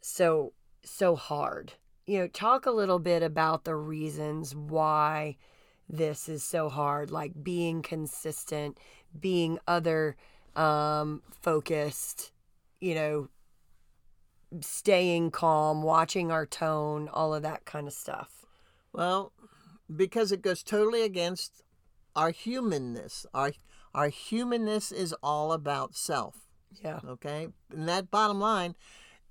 so 0.00 0.52
so 0.82 1.14
hard. 1.16 1.74
You 2.06 2.18
know, 2.20 2.26
talk 2.28 2.66
a 2.66 2.70
little 2.70 2.98
bit 2.98 3.22
about 3.22 3.64
the 3.64 3.76
reasons 3.76 4.54
why 4.54 5.36
this 5.92 6.28
is 6.28 6.42
so 6.42 6.68
hard, 6.68 7.10
like 7.10 7.42
being 7.42 7.82
consistent, 7.82 8.78
being 9.18 9.58
other 9.66 10.16
um 10.56 11.22
focused, 11.30 12.32
you 12.80 12.94
know, 12.94 13.28
staying 14.60 15.30
calm, 15.30 15.82
watching 15.82 16.30
our 16.30 16.46
tone, 16.46 17.08
all 17.08 17.34
of 17.34 17.42
that 17.42 17.64
kind 17.64 17.86
of 17.86 17.92
stuff. 17.92 18.46
Well, 18.92 19.32
because 19.94 20.32
it 20.32 20.42
goes 20.42 20.62
totally 20.62 21.02
against 21.02 21.62
our 22.16 22.30
humanness. 22.30 23.26
Our 23.34 23.52
our 23.94 24.08
humanness 24.08 24.92
is 24.92 25.14
all 25.22 25.52
about 25.52 25.96
self. 25.96 26.46
Yeah. 26.82 27.00
Okay? 27.06 27.48
And 27.72 27.88
that 27.88 28.10
bottom 28.10 28.38
line, 28.38 28.76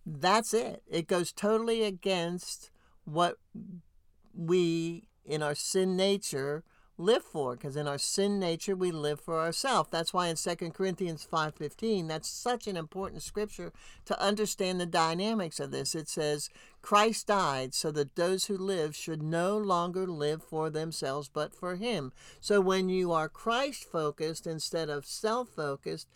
that's 0.05 0.53
it. 0.53 0.83
It 0.89 1.07
goes 1.07 1.31
totally 1.31 1.83
against 1.83 2.71
what 3.05 3.37
we 4.33 5.05
in 5.25 5.43
our 5.43 5.55
sin 5.55 5.95
nature 5.95 6.63
live 6.99 7.23
for 7.23 7.55
because 7.55 7.77
in 7.77 7.87
our 7.87 7.97
sin 7.97 8.39
nature 8.39 8.75
we 8.75 8.91
live 8.91 9.21
for 9.21 9.39
ourselves 9.39 9.87
that's 9.89 10.13
why 10.13 10.27
in 10.27 10.35
2 10.35 10.55
corinthians 10.71 11.25
5.15 11.31 12.09
that's 12.09 12.27
such 12.27 12.67
an 12.67 12.75
important 12.75 13.23
scripture 13.23 13.71
to 14.03 14.21
understand 14.21 14.79
the 14.79 14.85
dynamics 14.85 15.61
of 15.61 15.71
this. 15.71 15.95
It 15.95 16.09
says 16.09 16.49
christ 16.81 17.27
died 17.27 17.73
so 17.73 17.89
that 17.91 18.15
those 18.15 18.45
who 18.45 18.57
live 18.57 18.95
should 18.95 19.23
no 19.23 19.57
longer 19.57 20.05
live 20.07 20.43
for 20.43 20.69
themselves 20.69 21.29
but 21.33 21.55
for 21.55 21.77
him. 21.77 22.11
So 22.41 22.59
when 22.59 22.89
you 22.89 23.13
are 23.13 23.29
christ 23.29 23.85
focused 23.85 24.45
instead 24.45 24.89
of 24.89 25.05
self 25.05 25.49
focused 25.49 26.09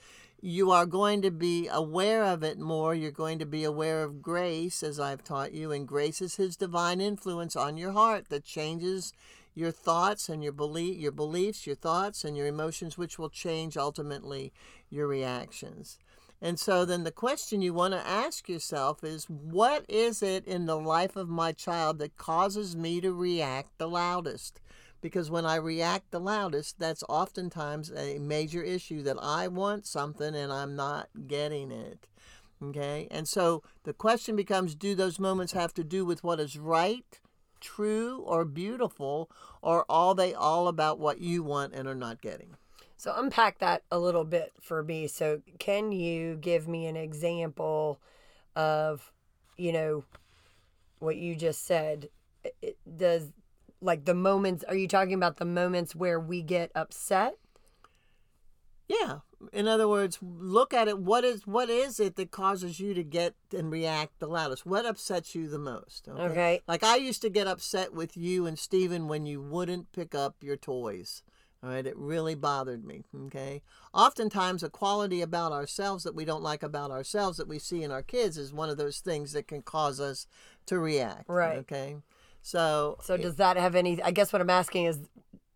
you 0.46 0.72
are 0.72 0.86
going 0.86 1.22
to 1.22 1.32
be 1.32 1.70
aware 1.72 2.22
of 2.26 2.44
it 2.44 2.60
more. 2.60 2.94
You're 2.94 3.12
going 3.12 3.40
to 3.40 3.46
be 3.46 3.64
aware 3.64 4.04
of 4.04 4.22
grace, 4.22 4.84
as 4.84 5.00
I've 5.00 5.24
taught 5.24 5.54
you, 5.54 5.72
and 5.72 5.88
grace 5.88 6.22
is 6.22 6.36
His 6.36 6.58
divine 6.58 7.00
influence 7.00 7.56
on 7.56 7.78
your 7.78 7.94
heart 7.94 8.28
that 8.28 8.44
changes 8.44 9.14
your 9.56 9.72
thoughts 9.72 10.28
and 10.28 10.44
your 10.44 10.52
belief, 10.52 10.98
your 10.98 11.14
beliefs, 11.14 11.66
your 11.66 11.78
thoughts 11.78 12.26
and 12.26 12.36
your 12.36 12.46
emotions, 12.46 12.98
which 12.98 13.18
will 13.18 13.30
change 13.30 13.78
ultimately 13.78 14.52
your 14.90 15.08
reactions. 15.08 15.98
And 16.42 16.60
so 16.60 16.84
then 16.84 17.06
the 17.06 17.12
question 17.12 17.62
you 17.62 17.74
want 17.74 17.94
to 17.94 18.06
ask 18.06 18.50
yourself 18.50 19.02
is 19.02 19.30
what 19.30 19.86
is 19.88 20.22
it 20.22 20.46
in 20.46 20.66
the 20.66 20.78
life 20.78 21.16
of 21.16 21.30
my 21.30 21.54
child 21.54 22.00
that 22.00 22.18
causes 22.18 22.76
me 22.76 23.00
to 23.00 23.14
react 23.14 23.78
the 23.78 23.88
loudest? 23.88 24.60
Because 25.04 25.30
when 25.30 25.46
I 25.46 25.56
react 25.58 26.12
the 26.12 26.20
loudest, 26.22 26.80
that's 26.80 27.04
oftentimes 27.10 27.92
a 27.92 28.20
major 28.20 28.64
issue 28.64 29.04
that 29.04 29.18
I 29.22 29.50
want 29.50 29.86
something 29.86 30.34
and 30.34 30.50
I'm 30.50 30.78
not 30.78 31.10
getting 31.28 31.72
it. 31.72 32.08
Okay? 32.64 33.10
And 33.12 33.28
so 33.28 33.64
the 33.84 33.92
question 33.92 34.38
becomes 34.38 34.76
do 34.76 34.96
those 34.96 35.20
moments 35.20 35.52
have 35.52 35.74
to 35.74 35.84
do 35.84 36.06
with 36.06 36.24
what 36.24 36.40
is 36.40 36.58
right, 36.58 37.20
true, 37.60 38.24
or 38.26 38.46
beautiful, 38.46 39.30
or 39.62 39.86
are 39.90 40.16
they 40.16 40.34
all 40.34 40.70
about 40.70 41.00
what 41.00 41.20
you 41.20 41.44
want 41.44 41.74
and 41.74 41.86
are 41.86 41.94
not 41.94 42.22
getting? 42.22 42.56
So 42.96 43.14
unpack 43.18 43.60
that 43.60 43.84
a 43.92 44.00
little 44.00 44.24
bit 44.24 44.54
for 44.62 44.84
me. 44.84 45.08
So 45.08 45.42
can 45.60 45.92
you 45.92 46.38
give 46.38 46.66
me 46.70 46.86
an 46.86 46.96
example 46.96 48.00
of, 48.56 49.12
you 49.58 49.74
know, 49.74 50.06
what 51.00 51.18
you 51.18 51.36
just 51.36 51.66
said? 51.66 52.08
It, 52.62 52.78
does 52.96 53.34
like 53.84 54.06
the 54.06 54.14
moments 54.14 54.64
are 54.68 54.76
you 54.76 54.88
talking 54.88 55.14
about 55.14 55.38
the 55.38 55.46
moments 55.46 55.96
where 55.96 56.20
we 56.20 56.42
get 56.42 56.72
upset? 56.76 57.36
Yeah. 58.88 59.20
In 59.52 59.68
other 59.68 59.88
words, 59.88 60.20
look 60.22 60.74
at 60.74 60.88
it. 60.88 61.00
What 61.00 61.24
is 61.24 61.46
what 61.46 61.70
is 61.70 62.00
it 62.00 62.16
that 62.16 62.32
causes 62.32 62.80
you 62.80 62.94
to 62.94 63.04
get 63.04 63.36
and 63.56 63.72
react 63.72 64.20
the 64.20 64.28
loudest? 64.28 64.66
What 64.66 64.86
upsets 64.86 65.36
you 65.36 65.50
the 65.50 65.60
most? 65.60 66.08
Okay. 66.08 66.22
okay. 66.22 66.62
Like 66.68 66.84
I 66.84 66.96
used 66.96 67.22
to 67.24 67.30
get 67.30 67.48
upset 67.48 67.94
with 67.94 68.16
you 68.16 68.46
and 68.46 68.58
Stephen 68.58 69.08
when 69.08 69.26
you 69.26 69.42
wouldn't 69.42 69.92
pick 69.92 70.16
up 70.16 70.36
your 70.42 70.58
toys. 70.58 71.24
All 71.64 71.70
right, 71.70 71.88
it 71.88 71.98
really 71.98 72.36
bothered 72.36 72.84
me. 72.84 73.06
Okay. 73.28 73.62
Oftentimes, 73.94 74.64
a 74.64 74.70
quality 74.70 75.22
about 75.22 75.54
ourselves 75.54 76.04
that 76.04 76.14
we 76.14 76.26
don't 76.26 76.44
like 76.44 76.62
about 76.62 76.92
ourselves 76.92 77.38
that 77.38 77.48
we 77.48 77.58
see 77.58 77.84
in 77.84 77.92
our 77.92 78.02
kids 78.02 78.38
is 78.38 78.54
one 78.54 78.70
of 78.70 78.76
those 78.76 79.00
things 79.00 79.32
that 79.32 79.48
can 79.48 79.62
cause 79.62 80.02
us 80.02 80.28
to 80.66 80.78
react. 80.78 81.24
Right. 81.30 81.60
Okay. 81.60 81.96
So. 82.44 82.98
So 83.02 83.18
does 83.18 83.38
that 83.38 83.58
have 83.58 83.74
any? 83.74 84.04
I 84.04 84.12
guess 84.12 84.32
what 84.32 84.42
I'm 84.42 84.50
asking 84.50 84.86
is, 84.86 85.00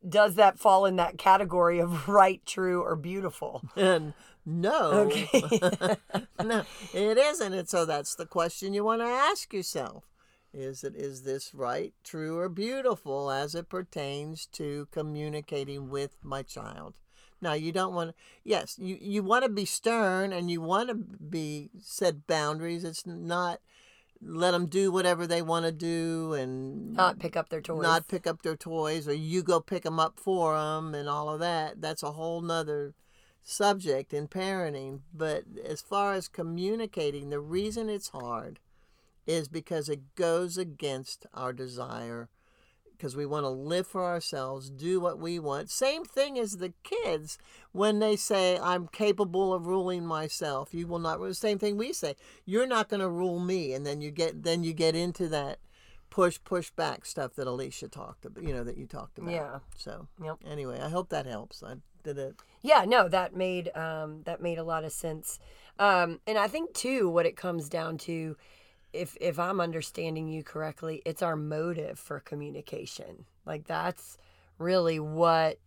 does 0.07 0.35
that 0.35 0.57
fall 0.57 0.85
in 0.85 0.95
that 0.95 1.19
category 1.19 1.79
of 1.79 2.07
right, 2.09 2.43
true, 2.45 2.81
or 2.81 2.95
beautiful? 2.95 3.61
And 3.75 4.13
no. 4.45 4.91
Okay. 5.11 5.29
no, 6.43 6.63
it 6.93 7.17
isn't. 7.17 7.53
And 7.53 7.69
so 7.69 7.85
that's 7.85 8.15
the 8.15 8.25
question 8.25 8.73
you 8.73 8.83
want 8.83 9.01
to 9.01 9.07
ask 9.07 9.53
yourself. 9.53 10.05
Is 10.53 10.83
it 10.83 10.95
is 10.95 11.23
this 11.23 11.53
right, 11.53 11.93
true, 12.03 12.39
or 12.39 12.49
beautiful 12.49 13.29
as 13.29 13.53
it 13.53 13.69
pertains 13.69 14.47
to 14.53 14.87
communicating 14.91 15.89
with 15.89 16.15
my 16.23 16.41
child? 16.41 16.95
Now 17.41 17.53
you 17.53 17.71
don't 17.73 17.93
want 17.93 18.11
to. 18.11 18.15
Yes, 18.45 18.79
you 18.79 18.97
you 18.99 19.21
want 19.21 19.43
to 19.43 19.49
be 19.49 19.65
stern 19.65 20.31
and 20.31 20.49
you 20.49 20.61
want 20.61 20.89
to 20.89 20.95
be 20.95 21.69
set 21.79 22.25
boundaries. 22.25 22.85
It's 22.85 23.05
not 23.05 23.59
let 24.21 24.51
them 24.51 24.67
do 24.67 24.91
whatever 24.91 25.27
they 25.27 25.41
want 25.41 25.65
to 25.65 25.71
do 25.71 26.33
and 26.33 26.93
not 26.93 27.19
pick 27.19 27.35
up 27.35 27.49
their 27.49 27.61
toys. 27.61 27.81
Not 27.81 28.07
pick 28.07 28.27
up 28.27 28.41
their 28.41 28.55
toys, 28.55 29.07
or 29.07 29.13
you 29.13 29.43
go 29.43 29.59
pick 29.59 29.83
them 29.83 29.99
up 29.99 30.19
for 30.19 30.55
them, 30.55 30.93
and 30.95 31.07
all 31.07 31.29
of 31.29 31.39
that. 31.39 31.81
That's 31.81 32.03
a 32.03 32.11
whole 32.11 32.41
nother 32.41 32.93
subject 33.43 34.13
in 34.13 34.27
parenting. 34.27 35.01
But 35.13 35.43
as 35.63 35.81
far 35.81 36.13
as 36.13 36.27
communicating, 36.27 37.29
the 37.29 37.39
reason 37.39 37.89
it's 37.89 38.09
hard 38.09 38.59
is 39.25 39.47
because 39.47 39.89
it 39.89 40.15
goes 40.15 40.57
against 40.57 41.25
our 41.33 41.53
desire 41.53 42.29
because 42.97 43.15
we 43.15 43.25
want 43.25 43.43
to 43.43 43.49
live 43.49 43.87
for 43.87 44.03
ourselves, 44.03 44.69
do 44.69 44.99
what 44.99 45.19
we 45.19 45.39
want. 45.39 45.69
Same 45.69 46.03
thing 46.03 46.37
as 46.39 46.57
the 46.57 46.73
kids 46.83 47.37
when 47.71 47.99
they 47.99 48.15
say, 48.15 48.57
I'm 48.59 48.87
capable 48.87 49.53
of 49.53 49.67
ruling 49.67 50.05
myself. 50.05 50.73
You 50.73 50.87
will 50.87 50.99
not 50.99 51.19
rule. 51.19 51.33
same 51.33 51.59
thing 51.59 51.77
we 51.77 51.93
say. 51.93 52.15
You're 52.45 52.67
not 52.67 52.89
going 52.89 52.99
to 52.99 53.09
rule 53.09 53.39
me. 53.39 53.73
And 53.73 53.85
then 53.85 54.01
you 54.01 54.11
get 54.11 54.43
then 54.43 54.63
you 54.63 54.73
get 54.73 54.95
into 54.95 55.27
that 55.29 55.59
push 56.09 56.39
push 56.43 56.71
back 56.71 57.05
stuff 57.05 57.35
that 57.35 57.47
Alicia 57.47 57.87
talked 57.87 58.25
about, 58.25 58.43
you 58.43 58.53
know, 58.53 58.63
that 58.63 58.77
you 58.77 58.85
talked 58.85 59.17
about. 59.17 59.31
Yeah. 59.31 59.59
So 59.75 60.07
yep. 60.23 60.37
anyway, 60.45 60.79
I 60.81 60.89
hope 60.89 61.09
that 61.09 61.25
helps. 61.25 61.63
I 61.63 61.75
did 62.03 62.17
it. 62.17 62.35
Yeah, 62.61 62.85
no, 62.87 63.07
that 63.09 63.35
made 63.35 63.75
um 63.75 64.21
that 64.25 64.41
made 64.41 64.57
a 64.57 64.63
lot 64.63 64.83
of 64.83 64.91
sense. 64.91 65.39
Um 65.79 66.19
and 66.25 66.37
I 66.37 66.47
think 66.47 66.73
too 66.73 67.09
what 67.09 67.25
it 67.25 67.35
comes 67.35 67.69
down 67.69 67.97
to 67.99 68.35
if 68.93 69.17
if 69.19 69.39
I'm 69.39 69.59
understanding 69.59 70.27
you 70.27 70.43
correctly, 70.43 71.01
it's 71.05 71.21
our 71.21 71.35
motive 71.35 71.99
for 71.99 72.19
communication. 72.19 73.25
Like 73.45 73.65
that's 73.67 74.17
really 74.57 74.99
what 74.99 75.59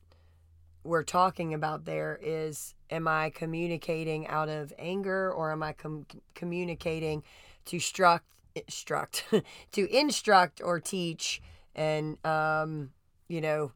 we're 0.82 1.04
talking 1.04 1.54
about 1.54 1.84
there 1.84 2.18
is 2.22 2.74
am 2.90 3.06
I 3.06 3.30
communicating 3.30 4.26
out 4.26 4.48
of 4.48 4.72
anger 4.78 5.30
or 5.32 5.52
am 5.52 5.62
I 5.62 5.72
com- 5.72 6.06
communicating 6.34 7.22
to 7.66 7.76
struct 7.76 8.20
instruct 8.54 9.24
to 9.72 9.96
instruct 9.96 10.60
or 10.64 10.80
teach 10.80 11.40
and 11.74 12.24
um 12.26 12.90
you 13.28 13.40
know 13.40 13.72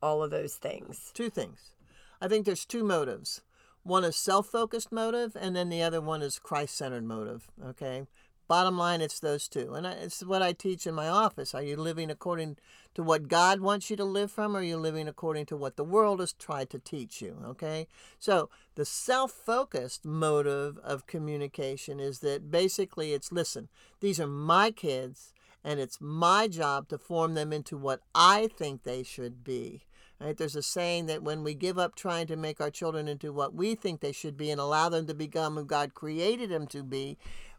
all 0.00 0.22
of 0.22 0.30
those 0.30 0.54
things. 0.54 1.10
Two 1.12 1.30
things. 1.30 1.72
I 2.20 2.28
think 2.28 2.46
there's 2.46 2.64
two 2.64 2.84
motives. 2.84 3.42
One 3.82 4.04
is 4.04 4.16
self-focused 4.16 4.92
motive 4.92 5.36
and 5.38 5.56
then 5.56 5.70
the 5.70 5.82
other 5.82 6.00
one 6.00 6.22
is 6.22 6.38
Christ-centered 6.38 7.04
motive, 7.04 7.48
okay? 7.64 8.06
Bottom 8.48 8.78
line, 8.78 9.02
it's 9.02 9.20
those 9.20 9.46
two. 9.46 9.74
And 9.74 9.86
it's 9.86 10.22
what 10.22 10.42
I 10.42 10.52
teach 10.52 10.86
in 10.86 10.94
my 10.94 11.06
office. 11.06 11.54
Are 11.54 11.62
you 11.62 11.76
living 11.76 12.10
according 12.10 12.56
to 12.94 13.02
what 13.02 13.28
God 13.28 13.60
wants 13.60 13.90
you 13.90 13.96
to 13.96 14.04
live 14.04 14.32
from, 14.32 14.56
or 14.56 14.60
are 14.60 14.62
you 14.62 14.78
living 14.78 15.06
according 15.06 15.46
to 15.46 15.56
what 15.56 15.76
the 15.76 15.84
world 15.84 16.20
has 16.20 16.32
tried 16.32 16.70
to 16.70 16.78
teach 16.78 17.20
you? 17.20 17.36
Okay? 17.44 17.86
So 18.18 18.48
the 18.74 18.86
self 18.86 19.32
focused 19.32 20.06
motive 20.06 20.78
of 20.78 21.06
communication 21.06 22.00
is 22.00 22.20
that 22.20 22.50
basically 22.50 23.12
it's 23.12 23.30
listen, 23.30 23.68
these 24.00 24.18
are 24.18 24.26
my 24.26 24.70
kids, 24.70 25.34
and 25.62 25.78
it's 25.78 26.00
my 26.00 26.48
job 26.48 26.88
to 26.88 26.96
form 26.96 27.34
them 27.34 27.52
into 27.52 27.76
what 27.76 28.00
I 28.14 28.48
think 28.56 28.82
they 28.82 29.02
should 29.02 29.44
be. 29.44 29.82
Right? 30.20 30.36
There's 30.36 30.56
a 30.56 30.62
saying 30.62 31.06
that 31.06 31.22
when 31.22 31.44
we 31.44 31.54
give 31.54 31.78
up 31.78 31.94
trying 31.94 32.26
to 32.26 32.36
make 32.36 32.60
our 32.60 32.70
children 32.70 33.06
into 33.06 33.32
what 33.32 33.54
we 33.54 33.76
think 33.76 34.00
they 34.00 34.10
should 34.10 34.36
be 34.36 34.50
and 34.50 34.60
allow 34.60 34.88
them 34.88 35.06
to 35.06 35.14
become 35.14 35.54
who 35.54 35.64
God 35.64 35.94
created 35.94 36.50
them 36.50 36.66
to 36.68 36.82
be, 36.82 37.18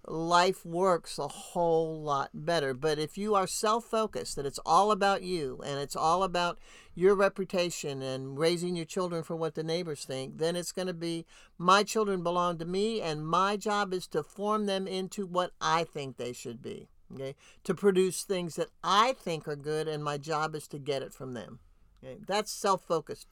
life 0.10 0.66
works 0.66 1.18
a 1.18 1.28
whole 1.28 2.02
lot 2.02 2.32
better. 2.34 2.74
But 2.74 3.00
if 3.00 3.18
you 3.18 3.36
are 3.36 3.48
self 3.48 3.86
focused, 3.86 4.36
that 4.36 4.46
it's 4.46 4.60
all 4.66 4.92
about 4.92 5.22
you 5.24 5.62
and 5.66 5.80
it's 5.80 5.96
all 5.96 6.24
about 6.24 6.60
your 6.96 7.16
reputation 7.16 8.02
and 8.02 8.38
raising 8.38 8.76
your 8.76 8.86
children 8.86 9.24
for 9.24 9.36
what 9.36 9.56
the 9.56 9.64
neighbors 9.64 10.06
think, 10.06 10.38
then 10.38 10.56
it's 10.56 10.72
going 10.72 10.88
to 10.88 10.94
be 10.94 11.26
my 11.58 11.84
children 11.84 12.24
belong 12.24 12.58
to 12.58 12.66
me 12.66 13.02
and 13.02 13.28
my 13.28 13.56
job 13.56 13.94
is 13.94 14.08
to 14.08 14.24
form 14.24 14.66
them 14.66 14.88
into 14.88 15.26
what 15.26 15.52
I 15.62 15.84
think 15.84 16.18
they 16.18 16.34
should 16.34 16.62
be. 16.62 16.90
Okay? 17.14 17.36
To 17.64 17.74
produce 17.74 18.24
things 18.24 18.56
that 18.56 18.70
I 18.84 19.14
think 19.14 19.48
are 19.48 19.56
good 19.56 19.88
and 19.88 20.04
my 20.04 20.18
job 20.18 20.56
is 20.56 20.68
to 20.70 20.80
get 20.80 21.02
it 21.02 21.14
from 21.14 21.34
them. 21.34 21.60
Okay? 22.04 22.18
That's 22.26 22.52
self 22.52 22.84
focused 22.84 23.28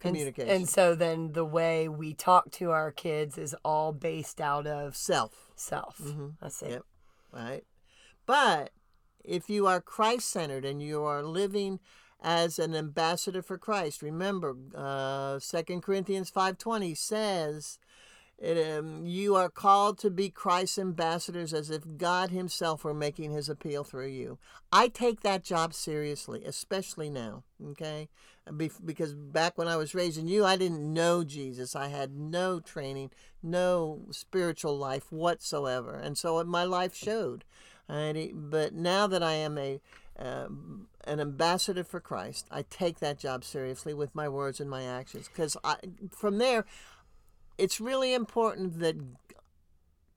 communication. 0.00 0.50
And, 0.50 0.60
and, 0.60 0.68
so 0.68 0.94
then 0.94 1.32
the 1.32 1.44
way 1.44 1.88
we 1.88 2.14
talk 2.14 2.50
to 2.52 2.70
our 2.70 2.90
kids 2.90 3.38
is 3.38 3.54
all 3.64 3.92
based 3.92 4.40
out 4.40 4.66
of 4.66 4.96
self. 4.96 5.50
Self. 5.54 5.98
Mm-hmm. 5.98 6.28
That's 6.40 6.62
it. 6.62 6.70
Yep. 6.70 6.82
Right. 7.32 7.64
But 8.26 8.70
if 9.24 9.48
you 9.48 9.66
are 9.66 9.80
Christ 9.80 10.28
centered 10.30 10.64
and 10.64 10.82
you 10.82 11.02
are 11.04 11.22
living 11.22 11.80
as 12.22 12.58
an 12.58 12.74
ambassador 12.74 13.42
for 13.42 13.58
Christ, 13.58 14.02
remember 14.02 14.56
uh, 14.74 15.38
2 15.40 15.80
Corinthians 15.80 16.30
5.20 16.30 16.96
says 16.96 17.78
it, 18.40 18.78
um, 18.78 19.04
you 19.04 19.34
are 19.36 19.50
called 19.50 19.98
to 19.98 20.10
be 20.10 20.30
Christ's 20.30 20.78
ambassadors 20.78 21.52
as 21.52 21.68
if 21.68 21.98
God 21.98 22.30
Himself 22.30 22.84
were 22.84 22.94
making 22.94 23.32
His 23.32 23.50
appeal 23.50 23.84
through 23.84 24.08
you. 24.08 24.38
I 24.72 24.88
take 24.88 25.20
that 25.20 25.44
job 25.44 25.74
seriously, 25.74 26.42
especially 26.46 27.10
now, 27.10 27.44
okay? 27.72 28.08
Because 28.56 29.14
back 29.14 29.58
when 29.58 29.68
I 29.68 29.76
was 29.76 29.94
raising 29.94 30.26
you, 30.26 30.44
I 30.44 30.56
didn't 30.56 30.92
know 30.92 31.22
Jesus. 31.22 31.76
I 31.76 31.88
had 31.88 32.16
no 32.16 32.60
training, 32.60 33.10
no 33.42 34.00
spiritual 34.10 34.76
life 34.76 35.12
whatsoever. 35.12 35.94
And 35.94 36.16
so 36.16 36.42
my 36.44 36.64
life 36.64 36.94
showed. 36.96 37.44
But 37.86 38.72
now 38.72 39.06
that 39.06 39.22
I 39.22 39.34
am 39.34 39.58
a 39.58 39.80
uh, 40.18 40.48
an 41.04 41.18
ambassador 41.18 41.82
for 41.82 41.98
Christ, 41.98 42.46
I 42.50 42.62
take 42.68 43.00
that 43.00 43.18
job 43.18 43.42
seriously 43.42 43.94
with 43.94 44.14
my 44.14 44.28
words 44.28 44.60
and 44.60 44.68
my 44.68 44.84
actions. 44.84 45.28
Because 45.28 45.56
from 46.10 46.38
there, 46.38 46.66
it's 47.60 47.80
really 47.80 48.14
important 48.14 48.80
that 48.80 48.96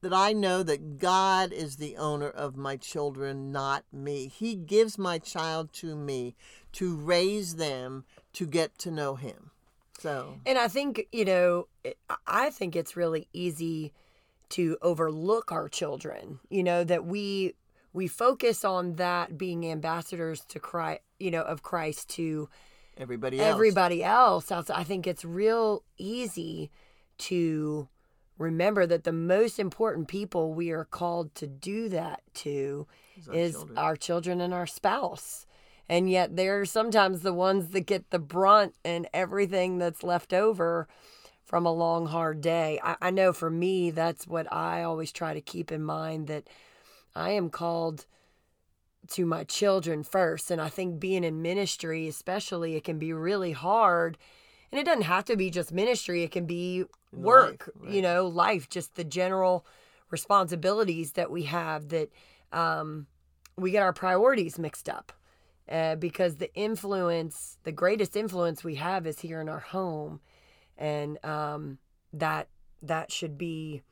that 0.02 0.14
I 0.14 0.34
know 0.34 0.64
that 0.64 0.98
God 1.00 1.54
is 1.54 1.78
the 1.78 1.96
owner 1.96 2.30
of 2.30 2.58
my 2.58 2.76
children, 2.76 3.54
not 3.54 3.86
me. 3.92 4.28
He 4.28 4.54
gives 4.54 4.98
my 4.98 5.18
child 5.18 5.72
to 5.74 5.96
me 5.96 6.36
to 6.74 6.98
raise 6.98 7.56
them 7.56 8.04
to 8.34 8.46
get 8.46 8.78
to 8.80 8.92
know 8.92 9.16
him. 9.16 9.52
So 10.00 10.40
And 10.46 10.58
I 10.58 10.68
think, 10.68 11.08
you 11.14 11.24
know, 11.24 11.68
I 12.28 12.50
think 12.50 12.76
it's 12.76 12.98
really 12.98 13.30
easy 13.32 13.94
to 14.50 14.78
overlook 14.82 15.54
our 15.54 15.70
children. 15.70 16.40
You 16.50 16.64
know, 16.64 16.84
that 16.84 17.06
we 17.06 17.54
we 17.94 18.08
focus 18.08 18.66
on 18.66 18.96
that 18.96 19.38
being 19.38 19.66
ambassadors 19.66 20.42
to 20.50 20.60
Christ, 20.60 21.02
you 21.20 21.32
know, 21.32 21.44
of 21.44 21.64
Christ 21.64 22.10
to 22.12 22.50
everybody 22.98 23.40
else. 23.40 23.54
Everybody 23.54 24.04
else. 24.04 24.52
I 24.52 24.84
think 24.84 25.08
it's 25.08 25.24
real 25.24 25.84
easy 25.98 26.72
to 27.20 27.88
remember 28.38 28.86
that 28.86 29.04
the 29.04 29.14
most 29.14 29.60
important 29.60 30.08
people 30.08 30.54
we 30.54 30.72
are 30.72 30.86
called 30.86 31.34
to 31.36 31.48
do 31.48 31.90
that 31.90 32.22
to 32.34 32.88
our 33.28 33.36
is 33.36 33.54
children. 33.54 33.78
our 33.78 33.96
children 33.96 34.42
and 34.42 34.54
our 34.54 34.68
spouse. 34.68 35.46
And 35.90 36.10
yet 36.10 36.36
they're 36.36 36.66
sometimes 36.66 37.22
the 37.22 37.34
ones 37.34 37.70
that 37.70 37.82
get 37.82 38.10
the 38.10 38.20
brunt 38.20 38.74
and 38.86 39.08
everything 39.14 39.78
that's 39.78 40.04
left 40.04 40.34
over 40.34 40.88
from 41.44 41.66
a 41.66 41.74
long, 41.74 42.08
hard 42.08 42.42
day. 42.42 42.80
I, 42.84 42.96
I 43.02 43.12
know 43.12 43.34
for 43.34 43.50
me, 43.50 43.92
that's 43.92 44.26
what 44.26 44.52
I 44.52 44.84
always 44.84 45.12
try 45.12 45.34
to 45.34 45.42
keep 45.42 45.72
in 45.72 45.84
mind 45.84 46.28
that 46.28 46.48
I 47.16 47.32
am 47.32 47.50
called 47.50 48.06
to 49.10 49.26
my 49.26 49.44
children 49.44 50.04
first. 50.04 50.50
And 50.50 50.62
I 50.62 50.70
think 50.70 51.00
being 51.00 51.24
in 51.24 51.42
ministry, 51.42 52.08
especially, 52.08 52.76
it 52.76 52.86
can 52.86 52.98
be 52.98 53.12
really 53.12 53.52
hard. 53.52 54.18
And 54.72 54.80
it 54.80 54.86
doesn't 54.86 55.04
have 55.04 55.26
to 55.26 55.36
be 55.36 55.50
just 55.50 55.72
ministry, 55.72 56.24
it 56.24 56.32
can 56.32 56.46
be 56.46 56.86
work, 57.14 57.70
Life, 57.76 57.94
you 57.94 58.02
know, 58.02 58.28
life, 58.28 58.70
just 58.70 58.96
the 58.96 59.04
general 59.04 59.66
responsibilities 60.10 61.14
that 61.14 61.32
we 61.32 61.44
have 61.44 61.90
that 61.90 62.10
um, 62.52 63.08
we 63.58 63.72
get 63.72 63.84
our 63.84 63.94
priorities 63.94 64.60
mixed 64.60 64.90
up. 64.90 65.12
Uh, 65.70 65.96
because 65.96 66.36
the 66.36 66.54
influence, 66.56 67.58
the 67.64 67.72
greatest 67.72 68.18
influence 68.18 68.66
we 68.66 68.76
have 68.76 69.08
is 69.08 69.22
here 69.22 69.40
in 69.40 69.48
our 69.48 69.62
home. 69.62 70.20
And 70.78 71.24
um, 71.24 71.78
that 72.12 72.50
that 72.82 73.12
should 73.12 73.38
be 73.38 73.84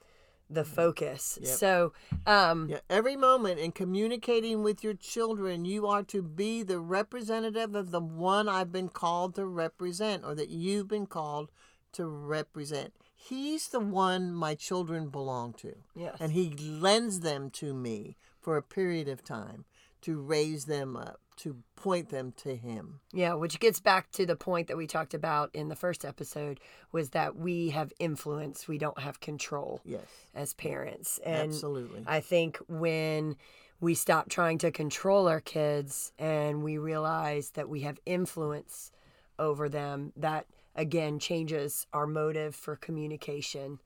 the 0.50 0.66
focus. 0.66 1.40
Yep. 1.42 1.50
So, 1.50 1.94
um, 2.28 2.68
Yeah, 2.70 2.80
every 2.90 3.16
moment 3.16 3.60
in 3.60 3.72
communicating 3.72 4.64
with 4.64 4.84
your 4.84 4.94
children, 4.94 5.66
you 5.66 5.88
are 5.88 6.04
to 6.04 6.22
be 6.22 6.62
the 6.62 6.80
representative 6.80 7.74
of 7.74 7.92
the 7.92 8.02
one 8.02 8.50
I've 8.50 8.72
been 8.72 8.90
called 8.90 9.36
to 9.36 9.46
represent 9.46 10.24
or 10.26 10.36
that 10.36 10.50
you've 10.50 10.90
been 10.90 11.08
called 11.08 11.52
to 11.94 12.06
represent. 12.06 12.94
He's 13.28 13.68
the 13.70 13.80
one 13.80 14.34
my 14.34 14.56
children 14.56 15.10
belong 15.10 15.54
to. 15.54 15.76
Yes. 15.96 16.18
And 16.20 16.32
he 16.32 16.50
lends 16.50 17.20
them 17.20 17.50
to 17.52 17.74
me 17.74 18.18
for 18.40 18.58
a 18.58 18.64
period 18.64 19.08
of 19.08 19.24
time 19.24 19.66
to 20.02 20.20
raise 20.20 20.66
them 20.66 20.98
up, 20.98 21.20
to 21.38 21.58
point 21.76 22.10
them 22.10 22.34
to 22.38 22.56
him. 22.56 23.00
Yeah, 23.14 23.36
which 23.36 23.60
gets 23.60 23.80
back 23.80 24.12
to 24.14 24.26
the 24.26 24.36
point 24.36 24.68
that 24.68 24.78
we 24.78 24.88
talked 24.88 25.14
about 25.14 25.52
in 25.54 25.70
the 25.70 25.76
first 25.76 26.04
episode 26.04 26.60
was 26.92 27.12
that 27.12 27.36
we 27.36 27.70
have 27.70 27.94
influence, 28.00 28.68
we 28.68 28.80
don't 28.80 29.00
have 29.00 29.20
control 29.20 29.80
Yes. 29.86 30.02
as 30.34 30.54
parents. 30.56 31.20
And 31.24 31.52
Absolutely. 31.52 32.04
I 32.08 32.20
think 32.20 32.58
when 32.68 33.36
we 33.80 33.94
stop 33.94 34.30
trying 34.30 34.58
to 34.60 34.72
control 34.72 35.28
our 35.28 35.42
kids 35.42 36.12
and 36.18 36.64
we 36.64 36.80
realize 36.80 37.52
that 37.52 37.70
we 37.70 37.82
have 37.82 38.00
influence 38.08 38.92
over 39.38 39.70
them, 39.70 40.14
that 40.18 40.48
again 40.76 41.20
changes 41.20 41.86
our 41.94 42.08
motive 42.08 42.56
for 42.56 42.76
communication. 42.76 43.80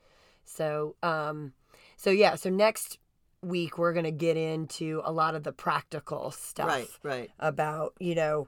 So, 0.44 0.96
um, 1.02 1.54
so 1.98 2.10
yeah, 2.10 2.36
so 2.36 2.50
next 2.50 3.00
week 3.42 3.78
we're 3.78 3.94
going 3.94 4.06
to 4.06 4.12
get 4.12 4.38
into 4.38 5.02
a 5.06 5.12
lot 5.12 5.36
of 5.36 5.44
the 5.44 5.52
practical 5.52 6.32
stuff 6.32 6.68
Right, 6.68 6.88
right. 7.04 7.32
about 7.40 7.94
you 8.00 8.16
know 8.16 8.48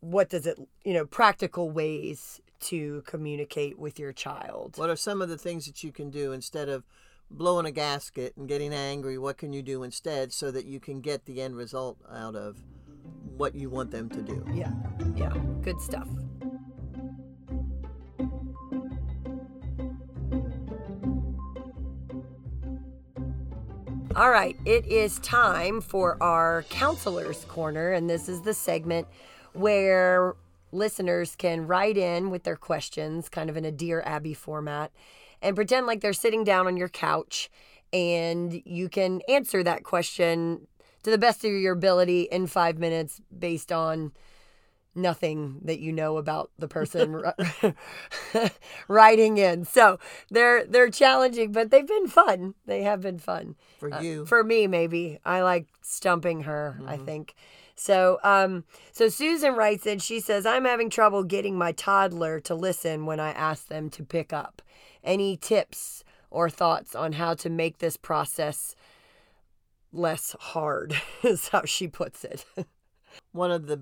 what 0.00 0.28
does 0.28 0.44
it 0.44 0.58
you 0.84 0.92
know 0.92 1.06
practical 1.06 1.70
ways 1.70 2.40
to 2.60 3.02
communicate 3.06 3.78
with 3.78 3.96
your 4.00 4.12
child 4.12 4.74
What 4.76 4.90
are 4.90 4.96
some 4.96 5.22
of 5.22 5.28
the 5.28 5.38
things 5.38 5.66
that 5.66 5.84
you 5.84 5.92
can 5.92 6.10
do 6.10 6.32
instead 6.32 6.68
of 6.68 6.84
blowing 7.30 7.64
a 7.66 7.70
gasket 7.70 8.36
and 8.36 8.48
getting 8.48 8.72
angry? 8.72 9.18
What 9.18 9.36
can 9.38 9.52
you 9.52 9.62
do 9.62 9.84
instead 9.84 10.32
so 10.32 10.50
that 10.50 10.64
you 10.64 10.80
can 10.80 11.00
get 11.00 11.24
the 11.26 11.40
end 11.40 11.54
result 11.54 11.98
out 12.10 12.34
of 12.34 12.56
what 13.36 13.54
you 13.54 13.70
want 13.70 13.92
them 13.92 14.08
to 14.08 14.22
do? 14.22 14.44
yeah 14.52 14.72
yeah 15.14 15.32
good 15.62 15.80
stuff 15.80 16.08
All 24.18 24.30
right, 24.32 24.58
it 24.64 24.84
is 24.86 25.20
time 25.20 25.80
for 25.80 26.20
our 26.20 26.64
counselor's 26.70 27.44
corner, 27.44 27.92
and 27.92 28.10
this 28.10 28.28
is 28.28 28.42
the 28.42 28.52
segment 28.52 29.06
where 29.52 30.34
listeners 30.72 31.36
can 31.36 31.68
write 31.68 31.96
in 31.96 32.28
with 32.28 32.42
their 32.42 32.56
questions, 32.56 33.28
kind 33.28 33.48
of 33.48 33.56
in 33.56 33.64
a 33.64 33.70
Dear 33.70 34.02
Abby 34.04 34.34
format, 34.34 34.90
and 35.40 35.54
pretend 35.54 35.86
like 35.86 36.00
they're 36.00 36.12
sitting 36.12 36.42
down 36.42 36.66
on 36.66 36.76
your 36.76 36.88
couch, 36.88 37.48
and 37.92 38.60
you 38.64 38.88
can 38.88 39.20
answer 39.28 39.62
that 39.62 39.84
question 39.84 40.66
to 41.04 41.12
the 41.12 41.18
best 41.18 41.44
of 41.44 41.52
your 41.52 41.74
ability 41.74 42.22
in 42.22 42.48
five 42.48 42.76
minutes 42.76 43.20
based 43.38 43.70
on 43.70 44.10
nothing 44.98 45.60
that 45.64 45.80
you 45.80 45.92
know 45.92 46.16
about 46.16 46.50
the 46.58 46.68
person 46.68 47.22
writing 48.88 49.38
in. 49.38 49.64
So 49.64 49.98
they're 50.30 50.64
they're 50.64 50.90
challenging, 50.90 51.52
but 51.52 51.70
they've 51.70 51.86
been 51.86 52.08
fun. 52.08 52.54
They 52.66 52.82
have 52.82 53.00
been 53.00 53.18
fun. 53.18 53.56
For 53.78 53.92
uh, 53.92 54.00
you. 54.00 54.26
for 54.26 54.44
me 54.44 54.66
maybe. 54.66 55.18
I 55.24 55.42
like 55.42 55.66
stumping 55.82 56.42
her 56.42 56.80
i 56.86 56.96
think. 56.96 57.34
So 57.74 58.18
um 58.24 58.64
so 58.92 59.08
susan 59.08 59.54
writes 59.54 59.86
in 59.86 60.00
she 60.00 60.20
says 60.20 60.44
i'm 60.44 60.64
having 60.64 60.90
trouble 60.90 61.22
getting 61.22 61.56
my 61.56 61.72
toddler 61.72 62.40
to 62.40 62.54
listen 62.54 63.06
when 63.06 63.20
i 63.20 63.30
ask 63.30 63.68
them 63.68 63.88
to 63.90 64.04
pick 64.04 64.32
up. 64.32 64.62
Any 65.04 65.36
tips 65.36 66.04
or 66.30 66.50
thoughts 66.50 66.94
on 66.94 67.12
how 67.12 67.34
to 67.34 67.48
make 67.48 67.78
this 67.78 67.96
process 67.96 68.74
less 69.92 70.36
hard? 70.38 70.94
Is 71.22 71.48
how 71.48 71.64
she 71.64 71.88
puts 71.88 72.24
it. 72.24 72.44
One 73.32 73.50
of 73.50 73.66
the, 73.66 73.80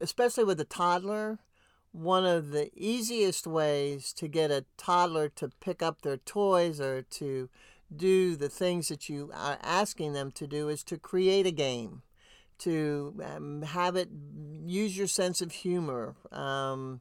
especially 0.00 0.44
with 0.44 0.60
a 0.60 0.64
toddler, 0.64 1.38
one 1.92 2.24
of 2.24 2.50
the 2.50 2.70
easiest 2.74 3.46
ways 3.46 4.12
to 4.14 4.28
get 4.28 4.50
a 4.50 4.64
toddler 4.76 5.28
to 5.28 5.50
pick 5.60 5.82
up 5.82 6.02
their 6.02 6.16
toys 6.16 6.80
or 6.80 7.02
to 7.02 7.48
do 7.94 8.36
the 8.36 8.48
things 8.48 8.88
that 8.88 9.08
you 9.08 9.30
are 9.34 9.58
asking 9.62 10.12
them 10.12 10.30
to 10.30 10.46
do 10.46 10.68
is 10.68 10.84
to 10.84 10.96
create 10.96 11.46
a 11.46 11.50
game, 11.50 12.02
to 12.58 13.14
um, 13.24 13.62
have 13.62 13.96
it 13.96 14.08
use 14.64 14.96
your 14.96 15.08
sense 15.08 15.40
of 15.40 15.50
humor, 15.50 16.14
um, 16.30 17.00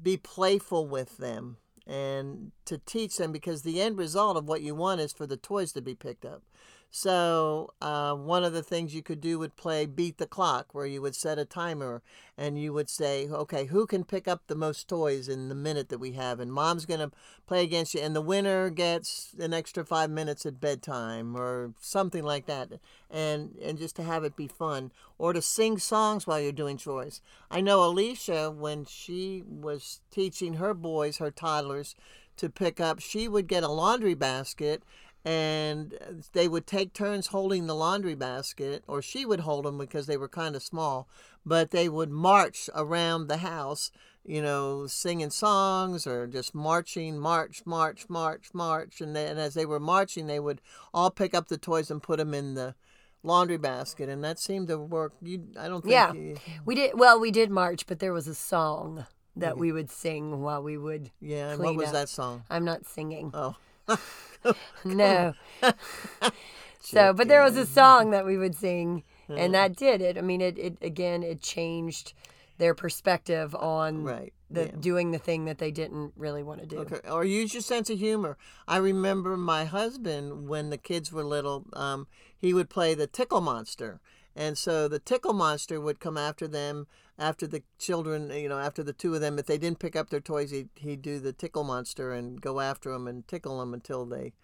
be 0.00 0.16
playful 0.16 0.86
with 0.86 1.16
them, 1.18 1.56
and 1.86 2.52
to 2.64 2.78
teach 2.78 3.16
them 3.16 3.32
because 3.32 3.62
the 3.62 3.80
end 3.80 3.98
result 3.98 4.36
of 4.36 4.46
what 4.46 4.62
you 4.62 4.74
want 4.74 5.00
is 5.00 5.12
for 5.12 5.26
the 5.26 5.36
toys 5.36 5.72
to 5.72 5.82
be 5.82 5.94
picked 5.94 6.24
up. 6.24 6.42
So, 6.90 7.74
uh, 7.82 8.14
one 8.14 8.44
of 8.44 8.54
the 8.54 8.62
things 8.62 8.94
you 8.94 9.02
could 9.02 9.20
do 9.20 9.38
would 9.38 9.56
play 9.56 9.84
Beat 9.84 10.16
the 10.16 10.26
Clock, 10.26 10.74
where 10.74 10.86
you 10.86 11.02
would 11.02 11.14
set 11.14 11.38
a 11.38 11.44
timer 11.44 12.02
and 12.36 12.58
you 12.58 12.72
would 12.72 12.88
say, 12.88 13.28
okay, 13.28 13.66
who 13.66 13.86
can 13.86 14.04
pick 14.04 14.26
up 14.26 14.42
the 14.46 14.54
most 14.54 14.88
toys 14.88 15.28
in 15.28 15.50
the 15.50 15.54
minute 15.54 15.90
that 15.90 15.98
we 15.98 16.12
have? 16.12 16.40
And 16.40 16.50
mom's 16.50 16.86
going 16.86 17.00
to 17.00 17.10
play 17.46 17.62
against 17.62 17.94
you, 17.94 18.00
and 18.00 18.16
the 18.16 18.22
winner 18.22 18.70
gets 18.70 19.34
an 19.38 19.52
extra 19.52 19.84
five 19.84 20.08
minutes 20.08 20.46
at 20.46 20.60
bedtime 20.60 21.36
or 21.36 21.74
something 21.78 22.24
like 22.24 22.46
that. 22.46 22.70
And, 23.10 23.56
and 23.62 23.76
just 23.76 23.96
to 23.96 24.02
have 24.02 24.24
it 24.24 24.34
be 24.34 24.48
fun, 24.48 24.90
or 25.18 25.34
to 25.34 25.42
sing 25.42 25.78
songs 25.78 26.26
while 26.26 26.40
you're 26.40 26.52
doing 26.52 26.78
chores. 26.78 27.20
I 27.50 27.60
know 27.60 27.84
Alicia, 27.84 28.50
when 28.50 28.86
she 28.86 29.42
was 29.46 30.00
teaching 30.10 30.54
her 30.54 30.72
boys, 30.72 31.18
her 31.18 31.30
toddlers, 31.30 31.94
to 32.38 32.48
pick 32.48 32.80
up, 32.80 33.00
she 33.00 33.28
would 33.28 33.46
get 33.46 33.64
a 33.64 33.68
laundry 33.68 34.14
basket 34.14 34.82
and 35.28 35.92
they 36.32 36.48
would 36.48 36.66
take 36.66 36.94
turns 36.94 37.26
holding 37.26 37.66
the 37.66 37.74
laundry 37.74 38.14
basket, 38.14 38.82
or 38.88 39.02
she 39.02 39.26
would 39.26 39.40
hold 39.40 39.66
them 39.66 39.76
because 39.76 40.06
they 40.06 40.16
were 40.16 40.26
kind 40.26 40.56
of 40.56 40.62
small, 40.62 41.06
but 41.44 41.70
they 41.70 41.86
would 41.86 42.10
march 42.10 42.70
around 42.74 43.26
the 43.26 43.36
house, 43.36 43.90
you 44.24 44.40
know, 44.40 44.86
singing 44.86 45.28
songs 45.28 46.06
or 46.06 46.26
just 46.26 46.54
marching, 46.54 47.18
march, 47.18 47.60
march, 47.66 48.06
march, 48.08 48.48
march. 48.54 49.02
And 49.02 49.14
then 49.14 49.36
as 49.36 49.52
they 49.52 49.66
were 49.66 49.78
marching, 49.78 50.28
they 50.28 50.40
would 50.40 50.62
all 50.94 51.10
pick 51.10 51.34
up 51.34 51.48
the 51.48 51.58
toys 51.58 51.90
and 51.90 52.02
put 52.02 52.16
them 52.16 52.32
in 52.32 52.54
the 52.54 52.74
laundry 53.22 53.58
basket, 53.58 54.08
and 54.08 54.24
that 54.24 54.38
seemed 54.38 54.68
to 54.68 54.78
work. 54.78 55.12
You, 55.20 55.46
I 55.58 55.68
don't 55.68 55.82
think. 55.82 55.92
Yeah. 55.92 56.14
You, 56.14 56.36
we 56.64 56.74
did 56.74 56.98
well 56.98 57.20
we 57.20 57.30
did 57.30 57.50
march 57.50 57.86
but 57.86 57.98
there 57.98 58.14
was 58.14 58.28
a 58.28 58.34
song 58.34 59.04
that 59.36 59.52
mm-hmm. 59.52 59.60
we 59.60 59.72
would 59.72 59.90
sing 59.90 60.40
while 60.40 60.62
we 60.62 60.78
would 60.78 61.10
yeah. 61.20 61.50
And 61.50 61.62
what 61.62 61.76
was 61.76 61.88
up. 61.88 61.92
that 61.92 62.08
song? 62.08 62.44
i'm 62.48 62.64
not 62.64 62.86
singing 62.86 63.30
Oh. 63.34 63.56
no. 64.84 65.34
so, 66.80 67.12
but 67.12 67.28
there 67.28 67.42
was 67.42 67.56
a 67.56 67.66
song 67.66 68.10
that 68.10 68.24
we 68.24 68.36
would 68.36 68.54
sing, 68.54 69.02
and 69.28 69.54
that 69.54 69.76
did 69.76 70.00
it. 70.00 70.16
I 70.18 70.20
mean, 70.20 70.40
it, 70.40 70.58
it 70.58 70.76
again, 70.80 71.22
it 71.22 71.42
changed 71.42 72.14
their 72.58 72.74
perspective 72.74 73.54
on 73.54 74.02
Right. 74.02 74.32
the 74.50 74.66
yeah. 74.66 74.72
doing 74.80 75.12
the 75.12 75.18
thing 75.18 75.44
that 75.44 75.58
they 75.58 75.70
didn't 75.70 76.12
really 76.16 76.42
want 76.42 76.60
to 76.60 76.66
do. 76.66 76.78
Okay. 76.80 77.08
Or 77.08 77.24
use 77.24 77.54
your 77.54 77.62
sense 77.62 77.88
of 77.88 77.98
humor. 77.98 78.36
I 78.66 78.78
remember 78.78 79.36
my 79.36 79.64
husband 79.64 80.48
when 80.48 80.70
the 80.70 80.78
kids 80.78 81.12
were 81.12 81.24
little. 81.24 81.66
Um, 81.72 82.08
he 82.36 82.52
would 82.52 82.68
play 82.68 82.94
the 82.94 83.06
tickle 83.06 83.40
monster, 83.40 84.00
and 84.34 84.58
so 84.58 84.88
the 84.88 84.98
tickle 84.98 85.32
monster 85.32 85.80
would 85.80 86.00
come 86.00 86.16
after 86.16 86.48
them. 86.48 86.86
After 87.18 87.46
the 87.48 87.62
children, 87.78 88.30
you 88.30 88.48
know, 88.48 88.58
after 88.58 88.82
the 88.84 88.92
two 88.92 89.14
of 89.14 89.20
them, 89.20 89.38
if 89.38 89.46
they 89.46 89.58
didn't 89.58 89.80
pick 89.80 89.96
up 89.96 90.08
their 90.10 90.20
toys, 90.20 90.50
he'd, 90.52 90.68
he'd 90.76 91.02
do 91.02 91.18
the 91.18 91.32
tickle 91.32 91.64
monster 91.64 92.12
and 92.12 92.40
go 92.40 92.60
after 92.60 92.92
them 92.92 93.08
and 93.08 93.26
tickle 93.26 93.58
them 93.58 93.74
until 93.74 94.06
they 94.06 94.34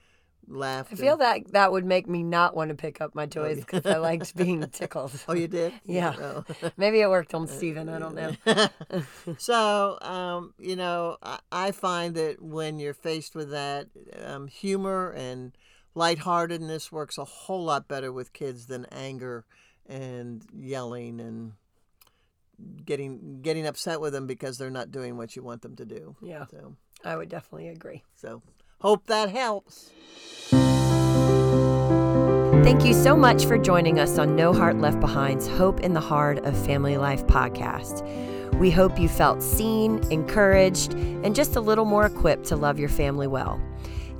laughed. 0.48 0.92
I 0.92 0.96
feel 0.96 1.12
and- 1.12 1.20
that 1.22 1.52
that 1.52 1.72
would 1.72 1.84
make 1.84 2.08
me 2.08 2.22
not 2.24 2.56
want 2.56 2.70
to 2.70 2.74
pick 2.74 3.00
up 3.00 3.14
my 3.14 3.26
toys 3.26 3.60
because 3.60 3.86
I 3.86 3.98
liked 3.98 4.36
being 4.36 4.60
tickled. 4.72 5.12
Oh, 5.28 5.34
you 5.34 5.48
did? 5.48 5.72
Yeah. 5.84 6.14
Oh. 6.18 6.44
Maybe 6.76 7.00
it 7.00 7.08
worked 7.08 7.32
on 7.34 7.46
Steven. 7.46 7.88
I 7.88 7.98
don't 7.98 8.14
know. 8.14 8.68
so, 9.38 9.98
um, 10.00 10.54
you 10.58 10.76
know, 10.76 11.16
I, 11.22 11.38
I 11.52 11.70
find 11.70 12.14
that 12.16 12.42
when 12.42 12.78
you're 12.78 12.94
faced 12.94 13.34
with 13.34 13.50
that, 13.50 13.86
um, 14.24 14.48
humor 14.48 15.10
and 15.16 15.56
lightheartedness 15.94 16.90
works 16.90 17.18
a 17.18 17.24
whole 17.24 17.64
lot 17.64 17.86
better 17.88 18.12
with 18.12 18.32
kids 18.32 18.66
than 18.66 18.84
anger 18.86 19.44
and 19.86 20.44
yelling 20.52 21.20
and 21.20 21.52
getting 22.84 23.40
getting 23.42 23.66
upset 23.66 24.00
with 24.00 24.12
them 24.12 24.26
because 24.26 24.58
they're 24.58 24.70
not 24.70 24.90
doing 24.90 25.16
what 25.16 25.34
you 25.36 25.42
want 25.42 25.62
them 25.62 25.76
to 25.76 25.84
do. 25.84 26.16
Yeah, 26.22 26.46
So, 26.50 26.74
I 27.04 27.16
would 27.16 27.28
definitely 27.28 27.68
agree. 27.68 28.02
so 28.14 28.42
hope 28.80 29.06
that 29.06 29.30
helps. 29.30 29.90
Thank 32.64 32.84
you 32.86 32.94
so 32.94 33.14
much 33.16 33.44
for 33.44 33.58
joining 33.58 33.98
us 33.98 34.18
on 34.18 34.36
No 34.36 34.52
Heart 34.54 34.78
Left 34.78 34.98
Behind's 34.98 35.46
Hope 35.46 35.80
in 35.80 35.92
the 35.92 36.00
Heart 36.00 36.38
of 36.46 36.56
Family 36.66 36.96
Life 36.96 37.26
podcast. 37.26 38.02
We 38.58 38.70
hope 38.70 38.98
you 38.98 39.08
felt 39.08 39.42
seen, 39.42 40.00
encouraged, 40.10 40.94
and 40.94 41.34
just 41.34 41.56
a 41.56 41.60
little 41.60 41.84
more 41.84 42.06
equipped 42.06 42.46
to 42.46 42.56
love 42.56 42.78
your 42.78 42.88
family 42.88 43.26
well. 43.26 43.60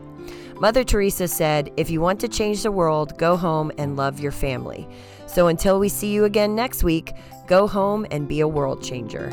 Mother 0.60 0.84
Teresa 0.84 1.26
said, 1.30 1.72
If 1.78 1.89
you 1.89 2.01
want 2.01 2.20
to 2.20 2.28
change 2.28 2.64
the 2.64 2.72
world, 2.72 3.18
go 3.18 3.38
home 3.38 3.72
and 3.78 3.95
love 3.95 4.20
your 4.20 4.34
family. 4.34 4.89
So 5.26 5.47
until 5.47 5.80
we 5.80 5.88
see 5.88 6.12
you 6.12 6.26
again 6.26 6.53
next 6.53 6.84
week, 6.84 7.14
go 7.47 7.66
home 7.66 8.05
and 8.12 8.28
be 8.28 8.41
a 8.41 8.47
world 8.47 8.84
changer. 8.84 9.30